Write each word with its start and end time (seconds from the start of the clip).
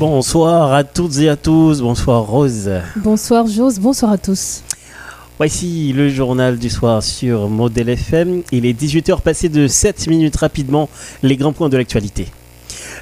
Bonsoir 0.00 0.74
à 0.74 0.84
toutes 0.84 1.18
et 1.18 1.28
à 1.28 1.34
tous, 1.34 1.80
bonsoir 1.80 2.22
Rose. 2.22 2.70
Bonsoir 2.94 3.48
Jose, 3.48 3.80
bonsoir 3.80 4.12
à 4.12 4.16
tous. 4.16 4.62
Voici 5.38 5.92
le 5.92 6.08
journal 6.08 6.56
du 6.56 6.70
soir 6.70 7.02
sur 7.02 7.48
Model 7.48 7.88
FM. 7.88 8.44
Il 8.52 8.64
est 8.64 8.80
18h 8.80 9.22
passé 9.22 9.48
de 9.48 9.66
7 9.66 10.06
minutes 10.06 10.36
rapidement 10.36 10.88
les 11.24 11.36
grands 11.36 11.52
points 11.52 11.68
de 11.68 11.76
l'actualité. 11.76 12.28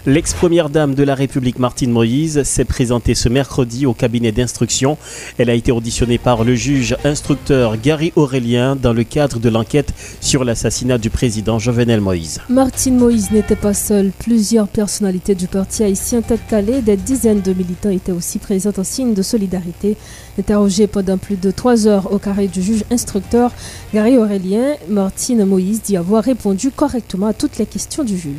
L'ex-première 0.08 0.70
dame 0.70 0.94
de 0.94 1.02
la 1.02 1.16
République, 1.16 1.58
Martine 1.58 1.90
Moïse, 1.90 2.44
s'est 2.44 2.64
présentée 2.64 3.16
ce 3.16 3.28
mercredi 3.28 3.86
au 3.86 3.92
cabinet 3.92 4.30
d'instruction. 4.30 4.98
Elle 5.36 5.50
a 5.50 5.54
été 5.54 5.72
auditionnée 5.72 6.16
par 6.16 6.44
le 6.44 6.54
juge 6.54 6.96
instructeur 7.02 7.76
Gary 7.76 8.12
Aurélien 8.14 8.76
dans 8.76 8.92
le 8.92 9.02
cadre 9.02 9.40
de 9.40 9.48
l'enquête 9.48 9.92
sur 10.20 10.44
l'assassinat 10.44 10.98
du 10.98 11.10
président 11.10 11.58
Jovenel 11.58 12.00
Moïse. 12.00 12.40
Martine 12.48 12.96
Moïse 12.96 13.32
n'était 13.32 13.56
pas 13.56 13.74
seule. 13.74 14.12
Plusieurs 14.16 14.68
personnalités 14.68 15.34
du 15.34 15.48
parti 15.48 15.82
haïtien 15.82 16.22
tête 16.22 16.46
calée, 16.48 16.82
des 16.82 16.96
dizaines 16.96 17.40
de 17.40 17.52
militants 17.52 17.90
étaient 17.90 18.12
aussi 18.12 18.38
présents 18.38 18.70
en 18.78 18.84
signe 18.84 19.12
de 19.12 19.22
solidarité. 19.22 19.96
Interrogée 20.38 20.86
pendant 20.86 21.18
plus 21.18 21.34
de 21.36 21.50
trois 21.50 21.88
heures 21.88 22.12
au 22.12 22.20
carré 22.20 22.46
du 22.46 22.62
juge 22.62 22.84
instructeur 22.92 23.50
Gary 23.92 24.18
Aurélien, 24.18 24.74
Martine 24.88 25.44
Moïse 25.44 25.82
dit 25.82 25.96
avoir 25.96 26.22
répondu 26.22 26.70
correctement 26.70 27.26
à 27.26 27.32
toutes 27.32 27.58
les 27.58 27.66
questions 27.66 28.04
du 28.04 28.16
juge. 28.16 28.36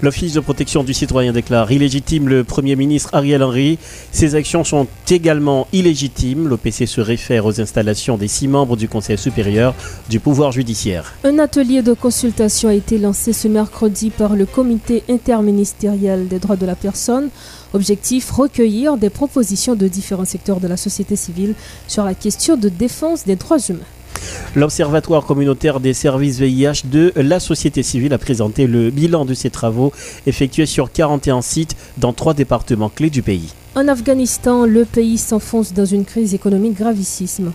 L'Office 0.00 0.32
de 0.32 0.40
protection 0.40 0.82
du 0.82 0.94
citoyen 1.02 1.32
déclare 1.32 1.72
illégitime 1.72 2.28
le 2.28 2.44
Premier 2.44 2.76
ministre 2.76 3.10
Ariel 3.12 3.42
Henry. 3.42 3.76
Ses 4.12 4.36
actions 4.36 4.62
sont 4.62 4.86
également 5.10 5.66
illégitimes. 5.72 6.46
L'OPC 6.46 6.86
se 6.86 7.00
réfère 7.00 7.44
aux 7.44 7.60
installations 7.60 8.16
des 8.16 8.28
six 8.28 8.46
membres 8.46 8.76
du 8.76 8.88
Conseil 8.88 9.18
supérieur 9.18 9.74
du 10.08 10.20
pouvoir 10.20 10.52
judiciaire. 10.52 11.12
Un 11.24 11.40
atelier 11.40 11.82
de 11.82 11.92
consultation 11.92 12.68
a 12.68 12.74
été 12.74 12.98
lancé 12.98 13.32
ce 13.32 13.48
mercredi 13.48 14.10
par 14.10 14.36
le 14.36 14.46
Comité 14.46 15.02
interministériel 15.08 16.28
des 16.28 16.38
droits 16.38 16.54
de 16.54 16.66
la 16.66 16.76
personne. 16.76 17.30
Objectif 17.74 18.30
recueillir 18.30 18.96
des 18.96 19.10
propositions 19.10 19.74
de 19.74 19.88
différents 19.88 20.24
secteurs 20.24 20.60
de 20.60 20.68
la 20.68 20.76
société 20.76 21.16
civile 21.16 21.56
sur 21.88 22.04
la 22.04 22.14
question 22.14 22.56
de 22.56 22.68
défense 22.68 23.24
des 23.24 23.34
droits 23.34 23.58
humains. 23.58 23.80
L'Observatoire 24.54 25.24
communautaire 25.24 25.80
des 25.80 25.94
services 25.94 26.38
VIH 26.38 26.82
de 26.84 27.12
la 27.16 27.40
société 27.40 27.82
civile 27.82 28.12
a 28.12 28.18
présenté 28.18 28.66
le 28.66 28.90
bilan 28.90 29.24
de 29.24 29.34
ses 29.34 29.50
travaux 29.50 29.92
effectués 30.26 30.66
sur 30.66 30.92
41 30.92 31.42
sites 31.42 31.76
dans 31.98 32.12
trois 32.12 32.34
départements 32.34 32.90
clés 32.90 33.10
du 33.10 33.22
pays. 33.22 33.52
En 33.74 33.88
Afghanistan, 33.88 34.66
le 34.66 34.84
pays 34.84 35.16
s'enfonce 35.16 35.72
dans 35.72 35.86
une 35.86 36.04
crise 36.04 36.34
économique 36.34 36.74
gravissime. 36.74 37.52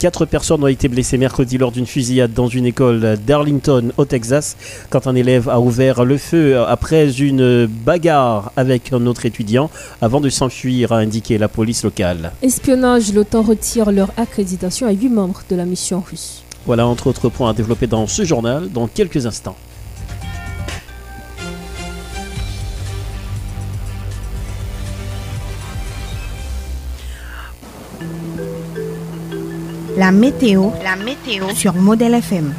Quatre 0.00 0.26
personnes 0.26 0.64
ont 0.64 0.66
été 0.66 0.88
blessées 0.88 1.16
mercredi 1.16 1.58
lors 1.58 1.70
d'une 1.70 1.86
fusillade 1.86 2.32
dans 2.32 2.48
une 2.48 2.66
école 2.66 3.16
d'Arlington, 3.24 3.92
au 3.96 4.04
Texas, 4.04 4.56
quand 4.90 5.06
un 5.06 5.14
élève 5.14 5.48
a 5.48 5.60
ouvert 5.60 6.04
le 6.04 6.18
feu 6.18 6.58
après 6.58 7.08
une 7.20 7.66
bagarre 7.66 8.50
avec 8.56 8.92
un 8.92 9.06
autre 9.06 9.26
étudiant 9.26 9.70
avant 10.02 10.20
de 10.20 10.28
s'enfuir, 10.28 10.90
a 10.90 10.96
indiqué 10.96 11.38
la 11.38 11.46
police 11.46 11.84
locale. 11.84 12.32
Espionnage, 12.42 13.14
l'OTAN 13.14 13.42
retire 13.42 13.92
leur 13.92 14.10
accréditation 14.16 14.88
à 14.88 14.90
huit 14.90 15.08
membres 15.08 15.42
de 15.48 15.54
la 15.54 15.66
mission 15.66 16.00
russe. 16.00 16.42
Voilà 16.66 16.84
entre 16.84 17.06
autres 17.06 17.28
points 17.28 17.50
à 17.50 17.54
développer 17.54 17.86
dans 17.86 18.08
ce 18.08 18.24
journal 18.24 18.68
dans 18.72 18.88
quelques 18.88 19.24
instants. 19.24 19.56
La 29.96 30.10
météo, 30.10 30.70
la 30.82 30.96
météo 30.96 31.50
sur 31.54 31.74
Modèle 31.74 32.14
FM. 32.14 32.52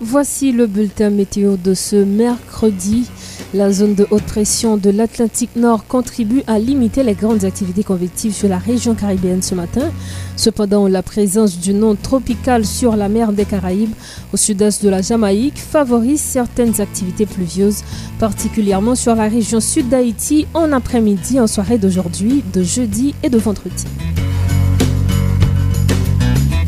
Voici 0.00 0.52
le 0.52 0.66
bulletin 0.66 1.10
météo 1.10 1.56
de 1.56 1.74
ce 1.74 1.96
mercredi. 1.96 3.10
La 3.54 3.70
zone 3.70 3.94
de 3.94 4.04
haute 4.10 4.24
pression 4.24 4.76
de 4.76 4.90
l'Atlantique 4.90 5.54
Nord 5.54 5.86
contribue 5.86 6.42
à 6.48 6.58
limiter 6.58 7.04
les 7.04 7.14
grandes 7.14 7.44
activités 7.44 7.84
convectives 7.84 8.34
sur 8.34 8.48
la 8.48 8.58
région 8.58 8.96
caribéenne 8.96 9.42
ce 9.42 9.54
matin. 9.54 9.92
Cependant, 10.34 10.88
la 10.88 11.04
présence 11.04 11.60
d'une 11.60 11.84
onde 11.84 12.02
tropicale 12.02 12.64
sur 12.64 12.96
la 12.96 13.08
mer 13.08 13.32
des 13.32 13.44
Caraïbes 13.44 13.94
au 14.32 14.36
sud-est 14.36 14.82
de 14.82 14.88
la 14.88 15.02
Jamaïque 15.02 15.58
favorise 15.58 16.20
certaines 16.20 16.80
activités 16.80 17.26
pluvieuses, 17.26 17.84
particulièrement 18.18 18.96
sur 18.96 19.14
la 19.14 19.28
région 19.28 19.60
sud 19.60 19.88
d'Haïti 19.88 20.48
en 20.52 20.72
après-midi, 20.72 21.38
en 21.38 21.46
soirée 21.46 21.78
d'aujourd'hui, 21.78 22.42
de 22.52 22.64
jeudi 22.64 23.14
et 23.22 23.28
de 23.28 23.38
vendredi. 23.38 23.84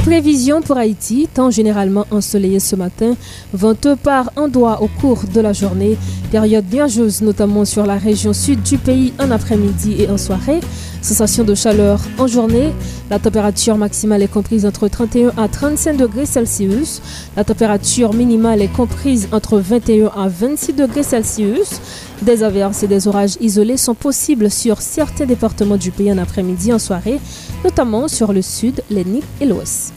Prévision 0.06 0.62
pour 0.62 0.76
Haïti, 0.76 1.26
temps 1.34 1.50
généralement 1.50 2.06
ensoleillé 2.12 2.60
ce 2.60 2.76
matin, 2.76 3.16
venteux 3.52 3.96
par 3.96 4.30
endroits 4.36 4.80
au 4.80 4.86
cours 4.86 5.24
de 5.24 5.40
la 5.40 5.52
journée, 5.52 5.98
période 6.26 6.64
nuageuse 6.72 7.22
notamment 7.22 7.64
sur 7.64 7.86
la 7.86 7.96
région 7.96 8.32
sud 8.32 8.62
du 8.62 8.78
pays 8.78 9.12
en 9.18 9.30
après-midi 9.30 9.96
et 9.98 10.08
en 10.08 10.18
soirée, 10.18 10.60
sensation 11.02 11.44
de 11.44 11.54
chaleur 11.54 12.00
en 12.18 12.26
journée, 12.26 12.72
la 13.10 13.18
température 13.18 13.78
maximale 13.78 14.22
est 14.22 14.32
comprise 14.32 14.66
entre 14.66 14.88
31 14.88 15.32
à 15.36 15.48
35 15.48 15.96
degrés 15.96 16.26
Celsius, 16.26 17.00
la 17.36 17.44
température 17.44 18.12
minimale 18.12 18.62
est 18.62 18.72
comprise 18.72 19.28
entre 19.32 19.58
21 19.58 20.06
à 20.06 20.28
26 20.28 20.72
degrés 20.74 21.02
Celsius, 21.02 21.80
des 22.22 22.42
averses 22.42 22.82
et 22.82 22.88
des 22.88 23.08
orages 23.08 23.36
isolés 23.40 23.76
sont 23.76 23.94
possibles 23.94 24.50
sur 24.50 24.80
certains 24.80 25.26
départements 25.26 25.76
du 25.76 25.90
pays 25.90 26.12
en 26.12 26.18
après-midi 26.18 26.70
et 26.70 26.74
en 26.74 26.78
soirée, 26.78 27.20
notamment 27.64 28.08
sur 28.08 28.32
le 28.32 28.42
sud, 28.42 28.82
l'Ethnique 28.90 29.24
et 29.40 29.46
l'Ouest. 29.46 29.92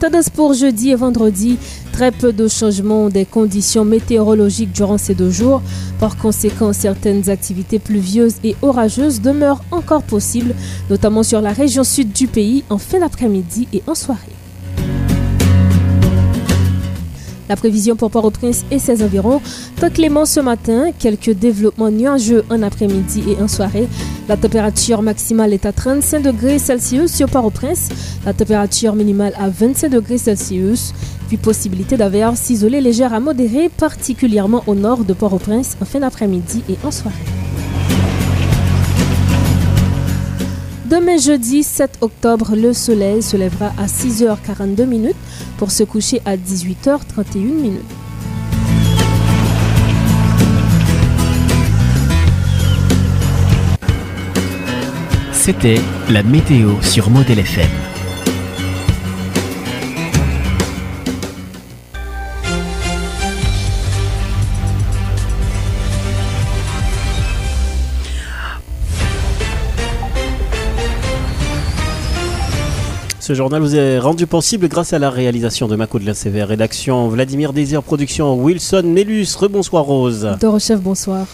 Tendance 0.00 0.28
pour 0.28 0.52
jeudi 0.52 0.90
et 0.90 0.96
vendredi, 0.96 1.56
très 1.94 2.10
peu 2.10 2.32
de 2.32 2.48
changements 2.48 3.08
des 3.08 3.24
conditions 3.24 3.84
météorologiques 3.84 4.72
durant 4.72 4.98
ces 4.98 5.14
deux 5.14 5.30
jours. 5.30 5.62
Par 6.00 6.16
conséquent, 6.16 6.72
certaines 6.72 7.30
activités 7.30 7.78
pluvieuses 7.78 8.34
et 8.42 8.56
orageuses 8.62 9.20
demeurent 9.20 9.62
encore 9.70 10.02
possibles, 10.02 10.56
notamment 10.90 11.22
sur 11.22 11.40
la 11.40 11.52
région 11.52 11.84
sud 11.84 12.12
du 12.12 12.26
pays 12.26 12.64
en 12.68 12.78
fin 12.78 12.98
d'après-midi 12.98 13.68
et 13.72 13.84
en 13.86 13.94
soirée. 13.94 14.43
La 17.48 17.56
prévision 17.56 17.96
pour 17.96 18.10
Port-au-Prince 18.10 18.64
et 18.70 18.78
ses 18.78 19.02
environs. 19.02 19.40
Peu 19.76 19.90
clément 19.90 20.24
ce 20.24 20.40
matin, 20.40 20.90
quelques 20.98 21.32
développements 21.32 21.90
nuageux 21.90 22.44
en 22.50 22.62
après-midi 22.62 23.22
et 23.28 23.42
en 23.42 23.48
soirée. 23.48 23.88
La 24.28 24.36
température 24.36 25.02
maximale 25.02 25.52
est 25.52 25.66
à 25.66 25.72
35 25.72 26.20
degrés 26.20 26.58
Celsius 26.58 27.12
sur 27.12 27.28
Port-au-Prince. 27.28 27.90
La 28.24 28.32
température 28.32 28.94
minimale 28.94 29.34
à 29.38 29.48
25 29.48 29.88
degrés 29.90 30.18
Celsius. 30.18 30.94
Puis 31.28 31.36
possibilité 31.36 31.96
d'averses 31.96 32.50
isolées 32.50 32.80
légères 32.80 33.12
à 33.12 33.20
modérées, 33.20 33.68
particulièrement 33.68 34.62
au 34.66 34.74
nord 34.74 35.04
de 35.04 35.12
Port-au-Prince 35.12 35.76
en 35.80 35.84
fin 35.84 36.00
d'après-midi 36.00 36.62
et 36.68 36.76
en 36.84 36.90
soirée. 36.90 37.43
Demain 40.94 41.18
jeudi 41.18 41.64
7 41.64 41.98
octobre, 42.02 42.54
le 42.54 42.72
soleil 42.72 43.20
se 43.20 43.36
lèvera 43.36 43.72
à 43.76 43.86
6h42 43.86 44.84
minutes 44.86 45.16
pour 45.56 45.72
se 45.72 45.82
coucher 45.82 46.22
à 46.24 46.36
18h31 46.36 47.36
minutes. 47.36 47.80
C'était 55.32 55.80
la 56.10 56.22
météo 56.22 56.80
sur 56.80 57.10
Modèle 57.10 57.40
FM. 57.40 57.93
Ce 73.24 73.32
journal 73.32 73.62
vous 73.62 73.74
est 73.74 73.98
rendu 73.98 74.26
possible 74.26 74.68
grâce 74.68 74.92
à 74.92 74.98
la 74.98 75.08
réalisation 75.08 75.66
de 75.66 75.76
Mako 75.76 75.98
de 75.98 76.12
Sévère, 76.12 76.48
rédaction 76.48 77.08
Vladimir 77.08 77.54
Désir, 77.54 77.82
production 77.82 78.34
Wilson 78.34 78.82
Nellus. 78.84 79.28
Rebonsoir 79.38 79.84
Rose. 79.84 80.36
Dorochef, 80.38 80.78
bonsoir. 80.78 81.26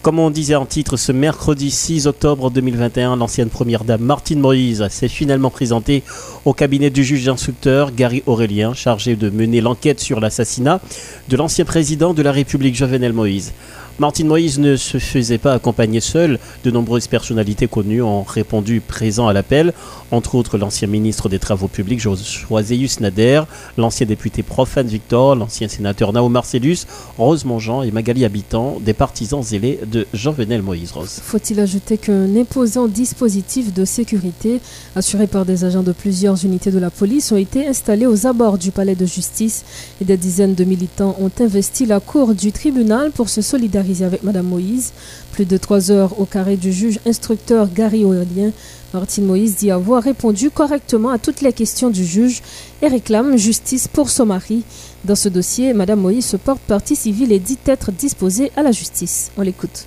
Comme 0.00 0.18
on 0.18 0.30
disait 0.30 0.54
en 0.54 0.64
titre, 0.64 0.96
ce 0.96 1.12
mercredi 1.12 1.70
6 1.70 2.06
octobre 2.06 2.50
2021, 2.50 3.16
l'ancienne 3.16 3.50
première 3.50 3.84
dame 3.84 4.00
Martine 4.00 4.40
Moïse 4.40 4.88
s'est 4.88 5.08
finalement 5.08 5.50
présentée 5.50 6.02
au 6.46 6.54
cabinet 6.54 6.88
du 6.88 7.04
juge 7.04 7.28
instructeur 7.28 7.92
Gary 7.92 8.22
Aurélien, 8.24 8.72
chargé 8.72 9.14
de 9.14 9.28
mener 9.28 9.60
l'enquête 9.60 10.00
sur 10.00 10.20
l'assassinat 10.20 10.80
de 11.28 11.36
l'ancien 11.36 11.66
président 11.66 12.14
de 12.14 12.22
la 12.22 12.32
République 12.32 12.74
Jovenel 12.74 13.12
Moïse. 13.12 13.52
Martine 14.00 14.26
Moïse 14.26 14.58
ne 14.58 14.74
se 14.74 14.98
faisait 14.98 15.38
pas 15.38 15.52
accompagner 15.52 16.00
seule. 16.00 16.40
De 16.64 16.72
nombreuses 16.72 17.06
personnalités 17.06 17.68
connues 17.68 18.02
ont 18.02 18.24
répondu 18.24 18.80
présent 18.80 19.28
à 19.28 19.32
l'appel, 19.32 19.72
entre 20.10 20.34
autres 20.34 20.58
l'ancien 20.58 20.88
ministre 20.88 21.28
des 21.28 21.38
Travaux 21.38 21.68
publics 21.68 22.00
Joséus 22.00 22.98
Nader, 22.98 23.42
l'ancien 23.78 24.04
député 24.04 24.42
Profane 24.42 24.88
Victor, 24.88 25.36
l'ancien 25.36 25.68
sénateur 25.68 26.12
Nao 26.12 26.28
Marcellus, 26.28 26.86
Rose 27.18 27.44
Mongeant 27.44 27.82
et 27.82 27.92
Magali 27.92 28.24
Habitant, 28.24 28.78
des 28.80 28.94
partisans 28.94 29.44
zélés 29.44 29.78
de 29.86 30.08
Jean-Venel 30.12 30.62
Moïse 30.62 30.90
Rose. 30.90 31.20
Faut-il 31.22 31.60
ajouter 31.60 31.96
qu'un 31.96 32.34
imposant 32.34 32.88
dispositif 32.88 33.72
de 33.72 33.84
sécurité, 33.84 34.60
assuré 34.96 35.28
par 35.28 35.44
des 35.44 35.64
agents 35.64 35.84
de 35.84 35.92
plusieurs 35.92 36.44
unités 36.44 36.72
de 36.72 36.80
la 36.80 36.90
police, 36.90 37.30
ont 37.30 37.36
été 37.36 37.68
installés 37.68 38.06
aux 38.06 38.26
abords 38.26 38.58
du 38.58 38.72
palais 38.72 38.96
de 38.96 39.06
justice 39.06 39.64
et 40.00 40.04
des 40.04 40.16
dizaines 40.16 40.56
de 40.56 40.64
militants 40.64 41.16
ont 41.20 41.30
investi 41.40 41.86
la 41.86 42.00
cour 42.00 42.34
du 42.34 42.50
tribunal 42.50 43.12
pour 43.12 43.28
se 43.28 43.40
solidariser 43.40 43.83
avec 44.02 44.22
Madame 44.22 44.46
Moïse. 44.46 44.92
Plus 45.32 45.44
de 45.44 45.56
trois 45.56 45.90
heures 45.90 46.18
au 46.20 46.24
carré 46.24 46.56
du 46.56 46.72
juge 46.72 46.98
instructeur 47.06 47.68
Gary 47.72 48.04
Aurélien. 48.04 48.50
Martine 48.92 49.26
Moïse 49.26 49.56
dit 49.56 49.70
avoir 49.70 50.02
répondu 50.02 50.50
correctement 50.50 51.10
à 51.10 51.18
toutes 51.18 51.40
les 51.40 51.52
questions 51.52 51.90
du 51.90 52.04
juge 52.04 52.42
et 52.80 52.88
réclame 52.88 53.36
justice 53.36 53.88
pour 53.88 54.08
son 54.08 54.26
mari. 54.26 54.64
Dans 55.04 55.16
ce 55.16 55.28
dossier, 55.28 55.74
Madame 55.74 56.00
Moïse 56.00 56.26
se 56.26 56.36
porte 56.36 56.60
partie 56.60 56.96
civile 56.96 57.32
et 57.32 57.38
dit 57.38 57.58
être 57.66 57.90
disposée 57.92 58.52
à 58.56 58.62
la 58.62 58.72
justice. 58.72 59.30
On 59.36 59.42
l'écoute. 59.42 59.86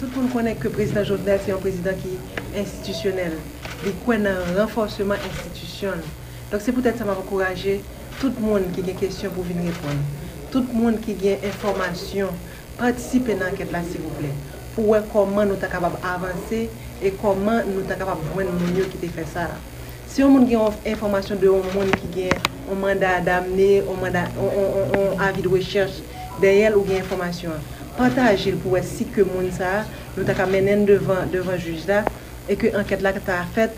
Tout 0.00 0.06
le 0.14 0.22
monde 0.22 0.32
connaît 0.32 0.54
que 0.56 0.64
le 0.64 0.70
président 0.70 1.04
Jovenel, 1.04 1.40
c'est 1.46 1.52
un 1.52 1.56
président 1.56 1.92
qui 1.92 2.08
est 2.56 2.60
institutionnel. 2.60 3.32
Il 3.86 3.92
connaît 4.04 4.30
un 4.30 4.60
renforcement 4.60 5.14
institutionnel. 5.14 6.00
Donc 6.50 6.60
c'est 6.64 6.72
peut-être 6.72 6.98
ça 6.98 7.04
m'a 7.04 7.12
encouragé 7.12 7.80
tout 8.20 8.32
le 8.36 8.46
monde 8.46 8.62
qui 8.74 8.80
a 8.80 8.82
des 8.82 8.92
questions 8.92 9.30
pour 9.30 9.44
venir 9.44 9.72
répondre. 9.72 10.02
Tout 10.50 10.64
le 10.72 10.78
monde 10.80 11.00
qui 11.00 11.12
a 11.12 11.14
des 11.14 11.38
informations 11.46 12.28
Patisipe 12.78 13.36
nan 13.38 13.52
anket 13.52 13.70
la, 13.74 13.84
si 13.86 14.00
vouple. 14.02 14.32
Pou 14.74 14.90
wè 14.90 15.04
koman 15.12 15.46
nou 15.50 15.60
ta 15.60 15.68
kapab 15.70 15.94
avanse 16.02 16.64
e 16.98 17.12
koman 17.20 17.68
nou 17.70 17.86
ta 17.86 17.98
kapab 18.00 18.22
vwen 18.32 18.50
moun 18.50 18.80
yo 18.80 18.88
ki 18.90 18.98
te 19.04 19.10
fè 19.14 19.26
sa. 19.30 19.46
Si 20.10 20.22
yon 20.22 20.34
moun 20.34 20.48
gen 20.50 20.74
informasyon 20.90 21.38
de 21.42 21.48
yon 21.48 21.64
moun 21.74 21.88
ki 22.00 22.10
gen 22.14 22.42
yon 22.68 22.82
manda 22.82 23.16
damne, 23.26 23.68
yon 23.86 25.22
avi 25.22 25.42
de 25.42 25.52
wechers, 25.52 26.02
deyel 26.42 26.76
ou 26.78 26.86
gen 26.86 27.00
informasyon, 27.00 27.62
patajil 27.98 28.58
pou 28.62 28.74
wè 28.74 28.82
si 28.86 29.06
ke 29.06 29.22
moun 29.26 29.50
sa 29.54 29.84
nou 30.16 30.26
ta 30.26 30.34
ka 30.38 30.46
menen 30.50 30.82
devan, 30.86 31.30
devan 31.30 31.58
juj 31.58 31.86
la 31.90 32.02
e 32.50 32.58
ke 32.58 32.74
anket 32.78 33.02
la 33.06 33.14
ki 33.14 33.22
ta 33.26 33.40
fèt, 33.54 33.74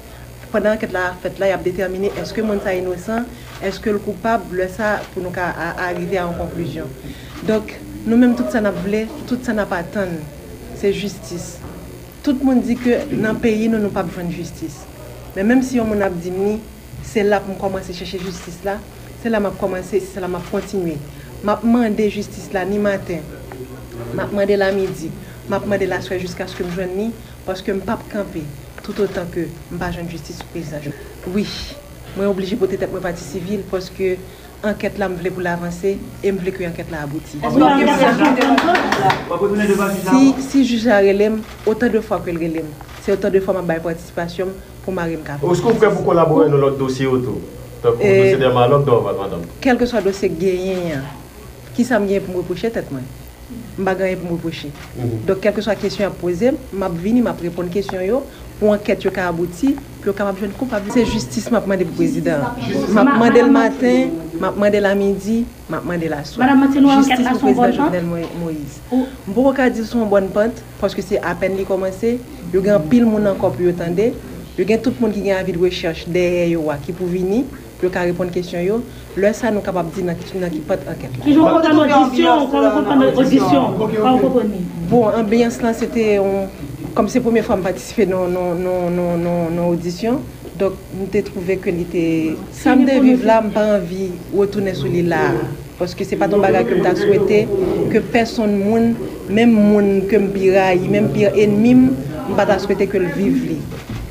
pandan 0.52 0.78
anket 0.78 0.92
la 0.96 1.10
fèt 1.22 1.40
la, 1.40 1.50
y 1.52 1.56
ap 1.56 1.64
determine 1.64 2.12
eske 2.20 2.44
moun 2.44 2.60
sa 2.64 2.72
inosan, 2.76 3.28
eske 3.64 3.92
l 3.92 4.00
koupab, 4.04 4.48
lè 4.56 4.68
sa 4.72 4.96
pou 5.12 5.24
nou 5.24 5.32
ka 5.36 5.52
arrive 5.88 6.20
an 6.20 6.36
konkluzyon. 6.40 6.88
Dok, 7.48 7.76
Nou 8.06 8.14
menm 8.14 8.36
tout 8.38 8.46
sa 8.54 8.60
nap 8.62 8.76
vle, 8.84 9.00
tout 9.26 9.42
sa 9.42 9.50
nap 9.50 9.72
atan, 9.74 10.12
se 10.78 10.92
justice. 10.94 11.56
Tout 12.22 12.38
moun 12.46 12.60
di 12.62 12.76
ke 12.78 13.00
nan 13.10 13.40
peyi 13.42 13.66
nou 13.66 13.82
nou 13.82 13.90
pa 13.90 14.04
bjwen 14.06 14.28
justice. 14.30 14.84
Men 15.34 15.48
menm 15.50 15.62
si 15.66 15.80
yon 15.80 15.90
moun 15.90 16.04
ap 16.06 16.14
di 16.22 16.30
mni, 16.30 16.60
se 17.02 17.24
la 17.26 17.40
pou 17.42 17.50
m 17.50 17.58
komanse 17.58 17.96
chèche 17.98 18.20
justice 18.22 18.62
la, 18.62 18.76
se 19.24 19.32
la 19.32 19.40
m 19.42 19.48
ap 19.50 19.58
komanse, 19.58 19.98
se 20.06 20.22
la 20.22 20.30
m 20.30 20.38
ap 20.38 20.46
kontinue. 20.52 20.94
M 21.42 21.50
ap 21.50 21.66
mande 21.66 22.06
justice 22.14 22.54
la 22.54 22.62
ni 22.68 22.78
maten, 22.78 23.26
m 24.14 24.22
ap 24.22 24.38
mande 24.38 24.54
la 24.54 24.70
midi, 24.76 25.10
m 25.50 25.58
ap 25.58 25.66
mande 25.66 25.90
la 25.90 25.98
soye 26.06 26.22
jiska 26.22 26.46
sou 26.46 26.62
ke 26.62 26.70
m 26.70 26.72
jwen 26.78 26.94
ni, 26.94 27.10
paske 27.42 27.74
m 27.74 27.82
pap 27.90 28.06
kampe, 28.14 28.46
tout 28.84 29.02
otan 29.02 29.26
ke 29.34 29.48
m 29.50 29.82
pa 29.82 29.90
jwen 29.90 30.06
justice 30.14 30.44
sou 30.44 30.54
peyizaj. 30.54 30.92
Oui, 31.34 31.48
mwen 32.14 32.30
oblige 32.30 32.54
pote 32.62 32.78
tep 32.78 32.94
mwen 32.94 33.02
pati 33.10 33.26
sivil, 33.26 33.66
paske... 33.74 34.14
enquête 34.64 34.98
là, 34.98 35.08
je 35.10 35.16
voulais 35.16 35.30
pour 35.30 35.42
l'avancer 35.42 35.98
et 36.22 36.28
je 36.28 36.32
voulais 36.32 36.50
que 36.50 36.62
l'enquête 36.62 36.90
là 36.90 37.02
aboutit. 37.02 37.38
Si, 40.10 40.34
si 40.42 40.64
juge 40.66 40.86
a 40.88 40.98
relève, 40.98 41.38
autant 41.66 41.88
de 41.88 42.00
fois 42.00 42.20
que 42.24 42.30
le 42.30 42.38
relève, 42.38 42.64
c'est 43.02 43.12
autant 43.12 43.30
de 43.30 43.40
fois 43.40 43.62
ma 43.62 43.74
participation 43.74 44.48
pour 44.84 44.92
ma 44.92 45.08
Est-ce 45.08 45.18
que 45.18 45.66
vous 45.66 45.74
pouvez 45.74 46.04
collaborer 46.04 46.50
dans 46.50 46.56
l'autre 46.56 46.78
dossier 46.78 47.06
autour? 47.06 47.38
Quel 49.60 49.76
que 49.76 49.86
soit 49.86 50.00
le 50.00 50.06
dossier 50.06 50.28
gagné, 50.28 50.76
qui 51.74 51.84
ça 51.84 51.98
me 51.98 52.18
pour 52.20 52.34
me 52.34 52.38
reprocher 52.38 52.70
tête 52.70 52.90
moi? 52.90 53.00
Je 53.78 53.82
ne 53.82 54.14
pour 54.16 54.30
me 54.30 54.32
reprocher. 54.32 54.70
Mhm. 54.96 55.26
Donc, 55.26 55.40
quelle 55.40 55.52
que 55.52 55.60
soit 55.60 55.74
la 55.74 55.80
question 55.80 56.06
à 56.06 56.10
poser, 56.10 56.50
je 56.72 56.78
vais 56.78 56.88
venir 56.88 57.24
répondre 57.40 57.60
à 57.60 57.62
la 57.64 57.68
question 57.68 57.98
pour 58.58 58.70
enquête 58.70 58.98
qui 58.98 59.20
a 59.20 59.28
abouti, 59.28 59.76
puis 60.00 60.12
capable 60.12 60.40
de 60.40 60.46
coupable. 60.48 60.86
C'est 60.92 61.04
justice 61.04 61.50
m'a 61.50 61.60
demandé 61.60 61.84
pour 61.84 61.96
président. 61.96 62.38
M'a 62.90 63.04
demandé 63.04 63.42
le 63.42 63.50
matin, 63.50 64.06
m'a 64.40 64.50
demandé 64.50 64.80
la 64.80 64.94
midi, 64.94 65.44
m'a 65.68 65.78
demandé 65.80 66.08
la 66.08 66.24
soirée. 66.24 66.52
Justice 66.98 67.28
pour 67.28 67.40
président 67.40 67.72
Jovenel 67.72 68.04
Moïse. 68.04 68.80
Je 68.90 68.96
ne 68.96 69.34
peux 69.34 69.54
pas 69.54 69.70
dire 69.70 69.84
son 69.84 70.06
bonne 70.06 70.28
pente 70.28 70.62
parce 70.80 70.94
que 70.94 71.02
c'est 71.02 71.18
à 71.22 71.34
peine 71.34 71.56
commencé. 71.66 72.18
Il 72.54 72.64
y 72.64 72.68
a 72.68 72.78
pile 72.78 73.04
monde 73.04 73.26
encore 73.26 73.52
pour 73.52 73.68
attendre. 73.68 74.12
Il 74.58 74.70
y 74.70 74.72
a 74.72 74.78
tout 74.78 74.92
le 74.98 75.06
monde 75.06 75.14
qui 75.14 75.30
a 75.30 75.40
envie 75.40 75.52
de 75.52 75.58
recherche 75.58 76.08
derrière 76.08 76.58
qui 76.84 76.92
peut 76.92 77.04
venir 77.04 77.44
pour 77.78 77.90
répondre 77.90 78.30
aux 78.30 78.32
questions. 78.32 78.58
Là, 79.18 79.32
ça, 79.32 79.48
nous 79.48 79.56
sommes 79.56 79.64
capables 79.64 79.90
de 79.90 80.02
dire 80.02 80.14
dans 80.40 80.48
qui 80.48 80.58
porte 80.60 80.80
enquête. 80.88 81.10
Qui 81.22 81.34
joue 81.34 81.42
en 81.42 81.56
audition, 81.56 82.30
en 82.30 83.18
audition. 83.18 83.72
Bon, 84.88 85.08
l'ambiance 85.08 85.60
là, 85.60 85.72
c'était 85.74 86.18
kom 86.96 87.08
se 87.12 87.20
pwemye 87.20 87.42
fwa 87.44 87.58
m 87.58 87.62
patisife 87.66 88.06
nan 88.08 89.58
audisyon, 89.60 90.22
dok 90.56 90.78
m 90.96 91.02
te 91.12 91.20
trouve 91.26 91.58
ke 91.60 91.74
li 91.74 91.84
te... 91.92 92.04
Sam 92.56 92.86
de 92.88 92.94
vive 93.04 93.26
la 93.28 93.42
m 93.44 93.50
pa 93.52 93.66
anvi 93.74 94.06
wotounen 94.32 94.72
sou 94.78 94.88
li 94.88 95.02
la, 95.04 95.26
poske 95.76 96.06
se 96.08 96.16
pa 96.16 96.24
ton 96.32 96.40
bagay 96.40 96.64
ke 96.64 96.78
m 96.78 96.80
ta 96.86 96.94
souwete, 96.96 97.42
ke 97.92 98.00
person 98.14 98.56
moun, 98.62 98.94
mem 99.28 99.52
moun 99.52 99.90
ke 100.08 100.16
m 100.22 100.30
piray, 100.32 100.86
mem 100.88 101.10
pir 101.12 101.36
enmim, 101.44 101.90
m 102.30 102.32
pa 102.38 102.48
ta 102.48 102.56
souwete 102.62 102.88
ke 102.88 103.04
l 103.04 103.10
vive 103.12 103.44
li. 103.50 103.60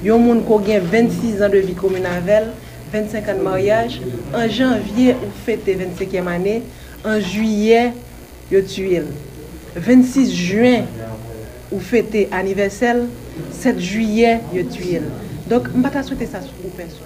Yon 0.06 0.22
moun 0.22 0.46
ko 0.46 0.62
gen 0.62 0.86
26 0.86 1.42
an 1.42 1.58
de 1.58 1.66
vi 1.66 1.74
komunavel, 1.80 2.52
25 2.94 3.34
an 3.34 3.42
de 3.42 3.48
maryaj, 3.50 3.98
an 4.30 4.46
janvye 4.46 5.18
ou 5.18 5.34
fete 5.48 5.74
25e 5.82 6.22
ane, 6.38 6.60
an 7.02 7.18
juye 7.18 7.88
yo 8.54 8.62
tuyel. 8.70 9.10
26 9.74 10.30
juen, 10.38 10.86
ou 11.72 11.80
fêter 11.80 12.28
anniversaire, 12.32 12.98
7 13.52 13.80
juillet, 13.80 14.42
il 14.54 14.68
tué. 14.68 15.02
Donc, 15.50 15.68
je 15.72 15.78
ne 15.78 15.84
pas 15.84 16.04
souhaiter 16.04 16.26
ça 16.26 16.40
pour 16.40 16.72
personne. 16.72 17.00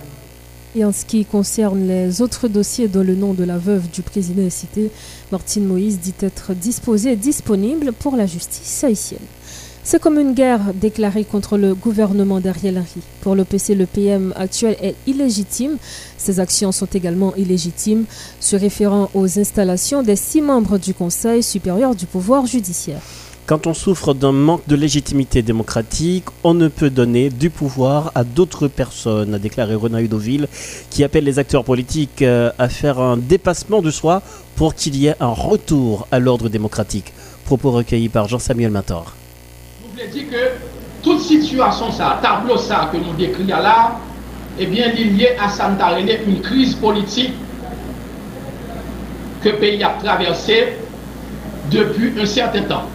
Et 0.76 0.86
en 0.86 0.92
ce 0.92 1.04
qui 1.04 1.26
concerne 1.26 1.88
les 1.88 2.22
autres 2.22 2.48
dossiers 2.48 2.88
dont 2.88 3.04
le 3.04 3.16
nom 3.16 3.34
de 3.34 3.44
la 3.44 3.58
veuve 3.58 3.90
du 3.90 4.04
président 4.04 4.44
est 4.44 4.52
cité, 4.52 4.92
Martine 5.32 5.66
Moïse 5.66 6.00
dit 6.00 6.14
être 6.22 6.54
disposée 6.54 7.14
et 7.14 7.16
disponible 7.16 7.92
pour 7.92 8.16
la 8.16 8.28
justice 8.28 8.84
haïtienne. 8.84 9.20
C'est 9.84 10.00
comme 10.00 10.20
une 10.20 10.34
guerre 10.36 10.74
déclarée 10.76 11.24
contre 11.24 11.58
le 11.58 11.74
gouvernement 11.74 12.40
d'Ariel 12.40 12.78
Henry. 12.78 13.02
Pour 13.22 13.34
le 13.34 13.44
PC, 13.44 13.74
le 13.74 13.88
PM 13.88 14.32
actuel 14.36 14.78
est 14.84 14.94
illégitime. 15.08 15.78
Ses 16.18 16.40
actions 16.40 16.72
sont 16.72 16.86
également 16.86 17.34
illégitimes, 17.36 18.06
se 18.40 18.56
référant 18.56 19.10
aux 19.16 19.40
installations 19.40 20.04
des 20.04 20.16
six 20.16 20.42
membres 20.42 20.78
du 20.78 20.94
Conseil 20.94 21.42
supérieur 21.42 21.96
du 21.96 22.06
pouvoir 22.06 22.46
judiciaire. 22.46 23.02
Quand 23.50 23.66
on 23.66 23.74
souffre 23.74 24.14
d'un 24.14 24.32
manque 24.32 24.68
de 24.68 24.76
légitimité 24.76 25.42
démocratique, 25.42 26.26
on 26.44 26.54
ne 26.54 26.68
peut 26.68 26.92
donner 26.92 27.32
du 27.32 27.50
pouvoir 27.50 28.12
à 28.14 28.24
d'autres 28.24 28.68
personnes, 28.68 29.34
a 29.34 29.40
déclaré 29.40 29.74
Renan 29.74 29.98
Hudoville, 29.98 30.48
qui 30.92 31.04
appelle 31.04 31.24
les 31.24 31.40
acteurs 31.40 31.64
politiques 31.64 32.22
euh, 32.22 32.52
à 32.60 32.70
faire 32.70 33.00
un 33.00 33.18
dépassement 33.18 33.82
de 33.82 33.90
soi 33.90 34.22
pour 34.56 34.76
qu'il 34.76 34.96
y 34.98 35.08
ait 35.08 35.16
un 35.20 35.34
retour 35.34 36.08
à 36.12 36.20
l'ordre 36.20 36.48
démocratique. 36.48 37.12
Propos 37.44 37.72
recueillis 37.72 38.10
par 38.10 38.28
Jean-Samuel 38.28 38.70
Mator. 38.70 39.16
Je 39.82 39.92
voulais 39.94 40.12
dire 40.14 40.30
que 40.30 41.02
toute 41.02 41.22
situation, 41.22 41.92
ça, 41.92 42.20
tableau 42.22 42.56
ça 42.56 42.92
que 42.92 42.98
nous 42.98 43.14
décrivons 43.18 43.48
là, 43.48 43.98
eh 44.60 44.68
bien, 44.68 44.92
il 44.96 45.02
est 45.02 45.06
lié 45.06 45.30
à 45.42 45.50
Santa 45.50 46.00
une 46.00 46.42
crise 46.42 46.76
politique 46.76 47.34
que 49.42 49.50
le 49.50 49.56
pays 49.56 49.84
a 49.84 49.98
traversée 50.00 50.74
depuis 51.72 52.14
un 52.22 52.28
certain 52.28 52.62
temps 52.62 52.86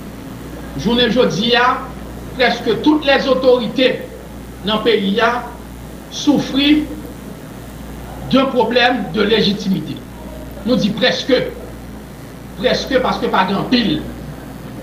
Jounen 0.82 1.12
jodi 1.14 1.52
ya, 1.52 1.78
preske 2.34 2.80
tout 2.82 3.04
les 3.06 3.28
otorite 3.30 3.90
nan 4.66 4.82
peyi 4.82 5.14
ya 5.18 5.44
soufri 6.10 6.84
de 8.32 8.42
problem 8.54 9.04
de 9.14 9.22
legitimite. 9.28 9.98
Nou 10.64 10.78
di 10.80 10.90
preske, 10.96 11.44
preske 12.58 12.98
paske 13.04 13.30
pa 13.30 13.44
gran 13.50 13.68
pil. 13.70 14.00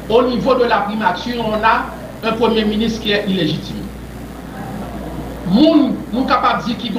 Ou 0.07 0.23
nivou 0.27 0.55
de 0.59 0.67
la 0.67 0.83
primature, 0.87 1.39
on 1.43 1.63
a 1.63 1.75
un 2.23 2.33
premier 2.39 2.65
ministre 2.65 3.03
ki 3.03 3.15
e 3.15 3.21
ilegitime. 3.31 3.87
Moun 5.51 5.95
nou 6.13 6.23
kapab 6.29 6.63
di 6.65 6.75
ki 6.79 6.93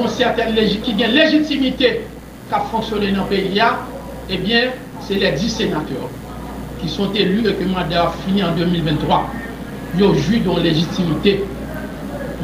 gen 0.98 1.14
legitimite 1.16 1.94
kap 2.50 2.68
fonksyone 2.72 3.12
nan 3.16 3.28
peyi 3.30 3.56
ya, 3.56 3.76
ebyen, 4.28 4.68
eh 4.68 4.90
se 5.02 5.14
le 5.14 5.32
di 5.32 5.48
senatèr. 5.50 6.21
Qui 6.82 6.88
sont 6.88 7.12
élus 7.12 7.48
et 7.48 7.54
que 7.54 7.64
mandat 7.64 8.12
fini 8.26 8.42
en 8.42 8.52
2023. 8.52 9.30
Ils 9.96 10.04
ont 10.04 10.14
joué 10.14 10.38
dans 10.40 10.58
légitimité. 10.58 11.44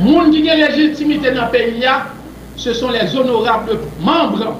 Gens 0.05 0.31
qui 0.31 0.49
ont 0.49 0.57
légitimité 0.57 1.33
dans 1.33 1.47
le 1.47 1.51
pays, 1.51 1.85
ce 2.57 2.73
sont 2.73 2.91
les 2.91 3.17
honorables 3.17 3.79
membres 4.01 4.55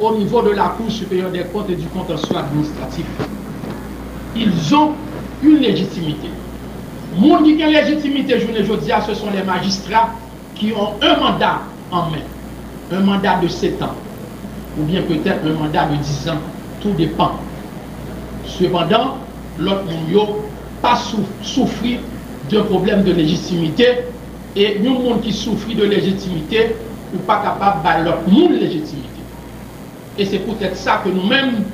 au 0.00 0.16
niveau 0.16 0.42
de 0.42 0.50
la 0.50 0.74
Cour 0.76 0.90
supérieure 0.90 1.30
des 1.30 1.44
comptes 1.44 1.68
et 1.70 1.74
du 1.74 1.86
contentieux 1.86 2.36
administratif. 2.36 3.04
Ils 4.34 4.74
ont 4.74 4.92
une 5.42 5.58
légitimité. 5.58 6.28
Monde 7.16 7.44
qui 7.44 7.50
une 7.52 7.66
légitimité, 7.66 8.38
je 8.38 8.46
ne 8.46 8.76
dis 8.76 8.90
ce 9.06 9.14
sont 9.14 9.30
les 9.34 9.42
magistrats 9.42 10.10
qui 10.54 10.72
ont 10.72 10.94
un 11.02 11.18
mandat 11.18 11.60
en 11.90 12.02
main, 12.10 12.18
un 12.92 13.00
mandat 13.00 13.40
de 13.42 13.48
7 13.48 13.82
ans, 13.82 13.94
ou 14.78 14.84
bien 14.84 15.02
peut-être 15.02 15.40
un 15.44 15.52
mandat 15.52 15.86
de 15.86 15.96
10 15.96 16.28
ans, 16.30 16.38
tout 16.80 16.92
dépend. 16.92 17.32
Cependant, 18.60 19.16
l'autre 19.58 19.84
monde 19.86 20.28
pas 20.82 21.00
souffrir 21.42 22.00
d'un 22.50 22.62
problème 22.64 23.02
de 23.04 23.12
légitimité 23.12 23.86
et 24.54 24.78
nous, 24.80 24.98
monde 24.98 25.22
qui 25.22 25.32
souffre 25.32 25.68
de 25.74 25.84
légitimité, 25.84 26.76
ou 27.14 27.18
pas 27.18 27.40
capable 27.42 28.00
de 28.00 28.04
leur 28.04 28.18
monde 28.28 28.52
légitimité. 28.52 29.08
Et 30.18 30.26
c'est 30.26 30.40
peut-être 30.40 30.76
ça 30.76 31.00
que 31.02 31.08
nous-mêmes, 31.08 31.64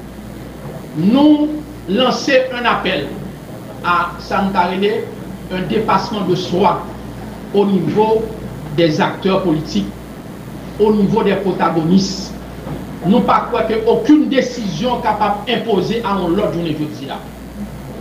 nous 0.96 1.48
lançons 1.88 2.32
un 2.54 2.64
appel 2.64 3.06
à 3.84 4.12
Santarene, 4.20 5.02
un 5.52 5.62
dépassement 5.68 6.20
de 6.22 6.36
soi 6.36 6.82
au 7.52 7.64
niveau 7.66 8.22
des 8.76 9.00
acteurs 9.00 9.42
politiques, 9.42 9.86
au 10.78 10.92
niveau 10.92 11.22
des 11.24 11.34
protagonistes. 11.34 12.32
Nous 13.06 13.20
pas 13.20 13.46
croire 13.48 13.66
qu'aucune 13.68 14.28
décision 14.28 15.00
capable 15.00 15.46
d'imposer 15.46 16.02
à 16.04 16.12
un 16.12 16.28
l'autre 16.28 16.54
journée 16.54 16.76
jeudi 16.78 17.06
là. 17.06 17.18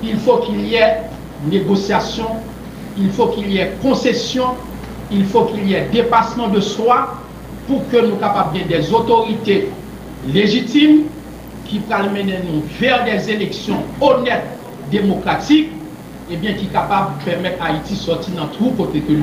Il 0.04 0.18
faut 0.18 0.38
qu'il 0.38 0.66
y 0.66 0.76
ait 0.76 0.98
négociation, 1.50 2.26
il 2.98 3.10
faut 3.12 3.28
qu'il 3.28 3.52
y 3.52 3.58
ait 3.58 3.74
concession, 3.82 4.48
il 5.12 5.26
faut 5.26 5.46
qu'il 5.46 5.68
y 5.68 5.74
ait 5.74 5.88
dépassement 5.92 6.48
de 6.48 6.60
soi 6.60 7.16
pour 7.68 7.88
que 7.90 7.98
nous 7.98 8.16
capables 8.16 8.58
des 8.68 8.94
autorités 8.94 9.70
légitimes 10.28 11.04
qui 11.66 11.80
peuvent 11.80 12.12
mener 12.14 12.40
nous 12.52 12.64
vers 12.80 13.04
des 13.04 13.30
élections 13.30 13.84
honnêtes, 14.02 14.46
démocratiques, 14.92 15.70
et 16.32 16.38
bien 16.38 16.54
qui 16.54 16.68
capables 16.68 17.20
de 17.20 17.32
permettre 17.32 17.62
à 17.64 17.68
Haïti 17.68 17.94
de 17.94 18.00
sortir 18.00 18.34
dans 18.36 18.48
tout 18.48 18.72
côté 18.72 19.00
que 19.02 19.14